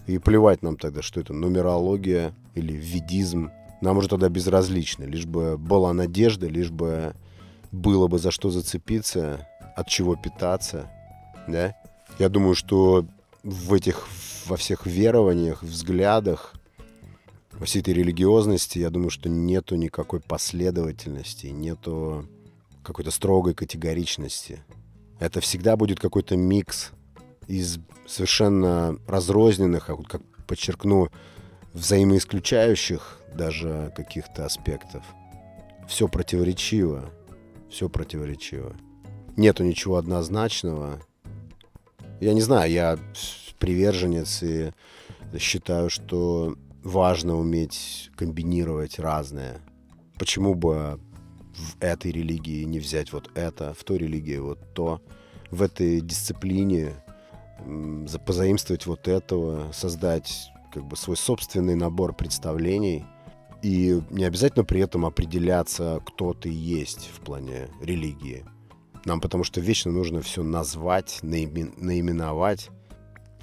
И 0.07 0.19
плевать 0.19 0.63
нам 0.63 0.77
тогда, 0.77 1.03
что 1.03 1.21
это 1.21 1.33
нумерология 1.33 2.33
или 2.55 2.73
ведизм. 2.73 3.51
Нам 3.81 3.99
уже 3.99 4.09
тогда 4.09 4.29
безразлично. 4.29 5.05
Лишь 5.05 5.27
бы 5.27 5.59
была 5.59 5.93
надежда, 5.93 6.47
лишь 6.47 6.71
бы 6.71 7.15
было 7.73 8.07
бы 8.07 8.21
за 8.21 8.31
что 8.31 8.51
зацепиться, 8.51 9.48
от 9.79 9.87
чего 9.87 10.17
питаться. 10.17 10.91
Да? 11.47 11.77
Я 12.19 12.29
думаю, 12.29 12.57
что 12.57 13.07
в 13.45 13.73
этих 13.73 14.09
во 14.47 14.57
всех 14.57 14.87
верованиях, 14.87 15.63
взглядах, 15.63 16.55
во 17.53 17.65
всей 17.65 17.81
этой 17.81 17.95
религиозности, 17.95 18.81
я 18.81 18.91
думаю, 18.91 19.11
что 19.11 19.29
нету 19.29 19.77
никакой 19.77 20.19
последовательности, 20.21 21.47
нету 21.47 22.27
какой-то 22.83 23.13
строгой 23.13 23.55
категоричности. 23.55 24.65
Это 25.21 25.41
всегда 25.41 25.77
будет 25.77 26.01
какой-то 26.01 26.37
микс 26.37 26.91
из 27.47 27.79
совершенно 28.07 28.99
разрозненных, 29.07 29.91
а 29.91 29.95
вот 29.95 30.09
как 30.09 30.23
подчеркну, 30.47 31.09
взаимоисключающих 31.73 33.21
даже 33.33 33.93
каких-то 33.95 34.45
аспектов. 34.45 35.05
Все 35.87 36.09
противоречиво, 36.09 37.11
все 37.71 37.89
противоречиво. 37.89 38.75
Нету 39.39 39.63
ничего 39.63 39.99
однозначного. 39.99 41.01
Я 42.21 42.35
не 42.35 42.41
знаю, 42.41 42.73
я 42.73 42.99
приверженец 43.61 44.43
и 44.43 44.73
считаю, 45.39 45.91
что 45.91 46.57
важно 46.83 47.37
уметь 47.37 48.11
комбинировать 48.17 48.99
разное. 48.99 49.61
Почему 50.19 50.57
бы 50.57 50.99
в 51.55 51.77
этой 51.79 52.11
религии 52.11 52.65
не 52.65 52.81
взять 52.81 53.13
вот 53.13 53.31
это, 53.37 53.75
в 53.75 53.85
той 53.85 53.99
религии 53.99 54.39
вот 54.39 54.59
то, 54.75 55.01
в 55.53 55.63
этой 55.63 56.01
дисциплине 56.01 56.95
позаимствовать 58.27 58.87
вот 58.87 59.07
этого, 59.07 59.71
создать 59.71 60.51
как 60.75 60.85
бы 60.85 60.97
свой 60.97 61.17
собственный 61.17 61.77
набор 61.77 62.13
представлений 62.13 63.05
и 63.63 64.03
не 64.11 64.25
обязательно 64.25 64.65
при 64.65 64.81
этом 64.81 65.07
определяться, 65.07 66.03
кто 66.05 66.35
ты 66.35 66.49
есть 66.49 67.09
в 67.15 67.21
плане 67.21 67.69
религии. 67.81 68.45
Нам 69.05 69.21
потому 69.21 69.45
что 69.45 69.61
вечно 69.61 69.91
нужно 69.91 70.21
все 70.23 70.43
назвать, 70.43 71.21
наименовать, 71.23 72.71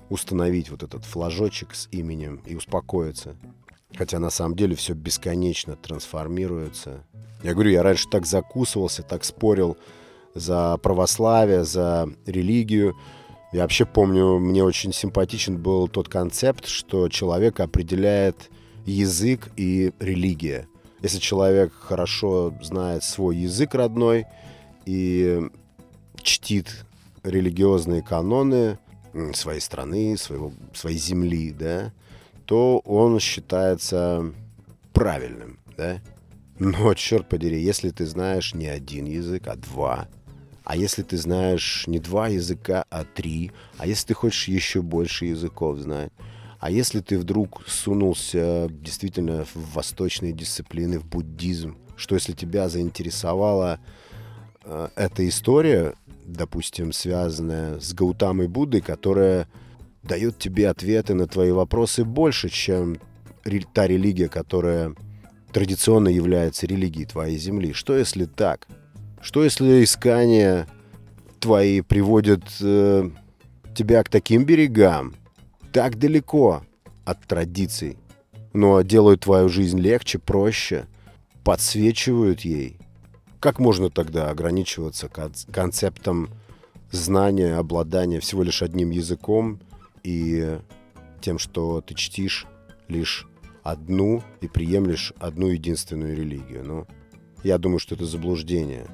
установить 0.09 0.69
вот 0.69 0.83
этот 0.83 1.05
флажочек 1.05 1.73
с 1.73 1.87
именем 1.91 2.41
и 2.45 2.55
успокоиться. 2.55 3.35
Хотя 3.95 4.19
на 4.19 4.29
самом 4.29 4.55
деле 4.55 4.75
все 4.75 4.93
бесконечно 4.93 5.75
трансформируется. 5.75 7.03
Я 7.43 7.53
говорю, 7.53 7.71
я 7.71 7.83
раньше 7.83 8.09
так 8.09 8.25
закусывался, 8.25 9.03
так 9.03 9.23
спорил 9.23 9.77
за 10.33 10.77
православие, 10.77 11.63
за 11.63 12.09
религию. 12.25 12.95
Я 13.53 13.61
вообще 13.61 13.85
помню, 13.85 14.37
мне 14.39 14.63
очень 14.63 14.91
симпатичен 14.91 15.57
был 15.57 15.87
тот 15.87 16.09
концепт, 16.09 16.65
что 16.67 17.07
человек 17.07 17.59
определяет 17.59 18.49
язык 18.85 19.49
и 19.55 19.93
религия. 19.99 20.67
Если 21.01 21.19
человек 21.19 21.71
хорошо 21.73 22.53
знает 22.61 23.03
свой 23.03 23.37
язык 23.37 23.75
родной 23.75 24.25
и 24.85 25.49
чтит 26.21 26.85
религиозные 27.23 28.01
каноны 28.01 28.77
своей 29.33 29.61
страны, 29.61 30.17
своего, 30.17 30.51
своей 30.73 30.97
земли, 30.97 31.51
да, 31.51 31.93
то 32.45 32.79
он 32.79 33.19
считается 33.19 34.33
правильным, 34.93 35.59
да. 35.77 36.01
Но, 36.59 36.93
черт 36.93 37.27
подери, 37.27 37.61
если 37.61 37.89
ты 37.89 38.05
знаешь 38.05 38.53
не 38.53 38.67
один 38.67 39.05
язык, 39.05 39.47
а 39.47 39.55
два, 39.55 40.07
а 40.63 40.75
если 40.75 41.03
ты 41.03 41.17
знаешь 41.17 41.85
не 41.87 41.99
два 41.99 42.27
языка, 42.27 42.85
а 42.89 43.03
три, 43.03 43.51
а 43.77 43.85
если 43.85 44.07
ты 44.07 44.13
хочешь 44.13 44.47
еще 44.47 44.81
больше 44.81 45.25
языков 45.25 45.77
знать, 45.79 46.11
а 46.59 46.71
если 46.71 47.01
ты 47.01 47.19
вдруг 47.19 47.61
сунулся 47.67 48.67
действительно 48.71 49.45
в 49.45 49.73
восточные 49.75 50.33
дисциплины, 50.33 50.99
в 50.99 51.05
буддизм, 51.05 51.77
что 51.95 52.15
если 52.15 52.33
тебя 52.33 52.67
заинтересовала 52.69 53.79
эта 54.95 55.27
история, 55.27 55.93
допустим, 56.25 56.91
связанная 56.91 57.79
с 57.79 57.93
Гаутамой 57.93 58.47
Буддой, 58.47 58.81
которая 58.81 59.47
дает 60.03 60.37
тебе 60.37 60.69
ответы 60.69 61.13
на 61.13 61.27
твои 61.27 61.51
вопросы 61.51 62.03
больше, 62.03 62.49
чем 62.49 62.97
та 63.73 63.87
религия, 63.87 64.27
которая 64.27 64.95
традиционно 65.51 66.09
является 66.09 66.67
религией 66.67 67.05
твоей 67.05 67.37
земли. 67.37 67.73
Что 67.73 67.95
если 67.95 68.25
так? 68.25 68.67
Что 69.21 69.43
если 69.43 69.83
искания 69.83 70.67
твои 71.39 71.81
приводят 71.81 72.43
э, 72.61 73.09
тебя 73.75 74.03
к 74.03 74.09
таким 74.09 74.45
берегам, 74.45 75.15
так 75.71 75.97
далеко 75.97 76.63
от 77.05 77.21
традиций, 77.25 77.97
но 78.53 78.81
делают 78.81 79.21
твою 79.21 79.49
жизнь 79.49 79.79
легче, 79.79 80.17
проще, 80.19 80.85
подсвечивают 81.43 82.41
ей. 82.41 82.77
Как 83.45 83.59
можно 83.59 83.91
тогда 83.91 84.31
ограничиваться 84.31 85.07
концептом 85.07 86.31
знания, 86.89 87.57
обладания 87.57 88.19
всего 88.19 88.41
лишь 88.41 88.63
одним 88.63 88.89
языком 88.89 89.59
и 90.01 90.57
тем, 91.21 91.37
что 91.37 91.79
ты 91.81 91.93
чтишь 91.93 92.47
лишь 92.87 93.27
одну 93.61 94.23
и 94.41 94.47
приемлешь 94.47 95.13
одну 95.19 95.49
единственную 95.49 96.17
религию? 96.17 96.65
Ну, 96.65 96.87
я 97.43 97.59
думаю, 97.59 97.77
что 97.77 97.93
это 97.93 98.07
заблуждение. 98.07 98.87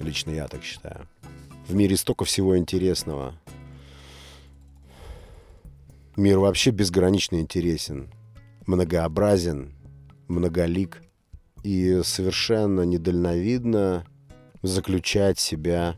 Лично 0.00 0.32
я 0.32 0.48
так 0.48 0.64
считаю. 0.64 1.06
В 1.68 1.74
мире 1.76 1.96
столько 1.96 2.24
всего 2.24 2.58
интересного, 2.58 3.38
Мир 6.16 6.40
вообще 6.40 6.72
безгранично 6.72 7.36
интересен, 7.36 8.10
многообразен, 8.66 9.76
многолик 10.26 11.05
и 11.66 12.00
совершенно 12.04 12.82
недальновидно 12.82 14.06
заключать 14.62 15.40
себя 15.40 15.96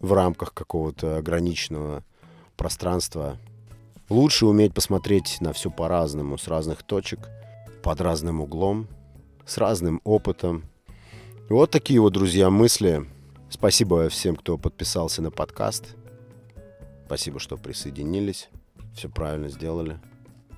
в 0.00 0.12
рамках 0.12 0.52
какого-то 0.52 1.18
ограниченного 1.18 2.02
пространства. 2.56 3.38
Лучше 4.08 4.44
уметь 4.46 4.74
посмотреть 4.74 5.38
на 5.40 5.52
все 5.52 5.70
по-разному, 5.70 6.36
с 6.36 6.48
разных 6.48 6.82
точек, 6.82 7.28
под 7.84 8.00
разным 8.00 8.40
углом, 8.40 8.88
с 9.46 9.56
разным 9.56 10.00
опытом. 10.02 10.64
Вот 11.48 11.70
такие 11.70 12.00
вот, 12.00 12.12
друзья, 12.12 12.50
мысли. 12.50 13.08
Спасибо 13.48 14.08
всем, 14.08 14.34
кто 14.34 14.58
подписался 14.58 15.22
на 15.22 15.30
подкаст. 15.30 15.94
Спасибо, 17.06 17.38
что 17.38 17.56
присоединились 17.56 18.48
все 18.94 19.08
правильно 19.08 19.48
сделали. 19.48 20.00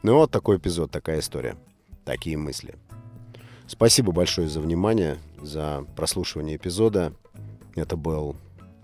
Ну 0.03 0.15
вот 0.15 0.31
такой 0.31 0.57
эпизод, 0.57 0.91
такая 0.91 1.21
история, 1.21 1.57
такие 2.05 2.37
мысли. 2.37 2.77
Спасибо 3.69 4.13
большое 4.13 4.49
за 4.49 4.61
внимание, 4.61 5.19
за 5.43 5.85
прослушивание 5.97 6.57
эпизода. 6.57 7.13
Это 7.75 7.97
был 7.97 8.37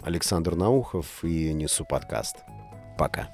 Александр 0.02 0.56
Наухов 0.56 1.24
и 1.24 1.52
Несу 1.52 1.84
подкаст. 1.84 2.36
Пока. 2.98 3.28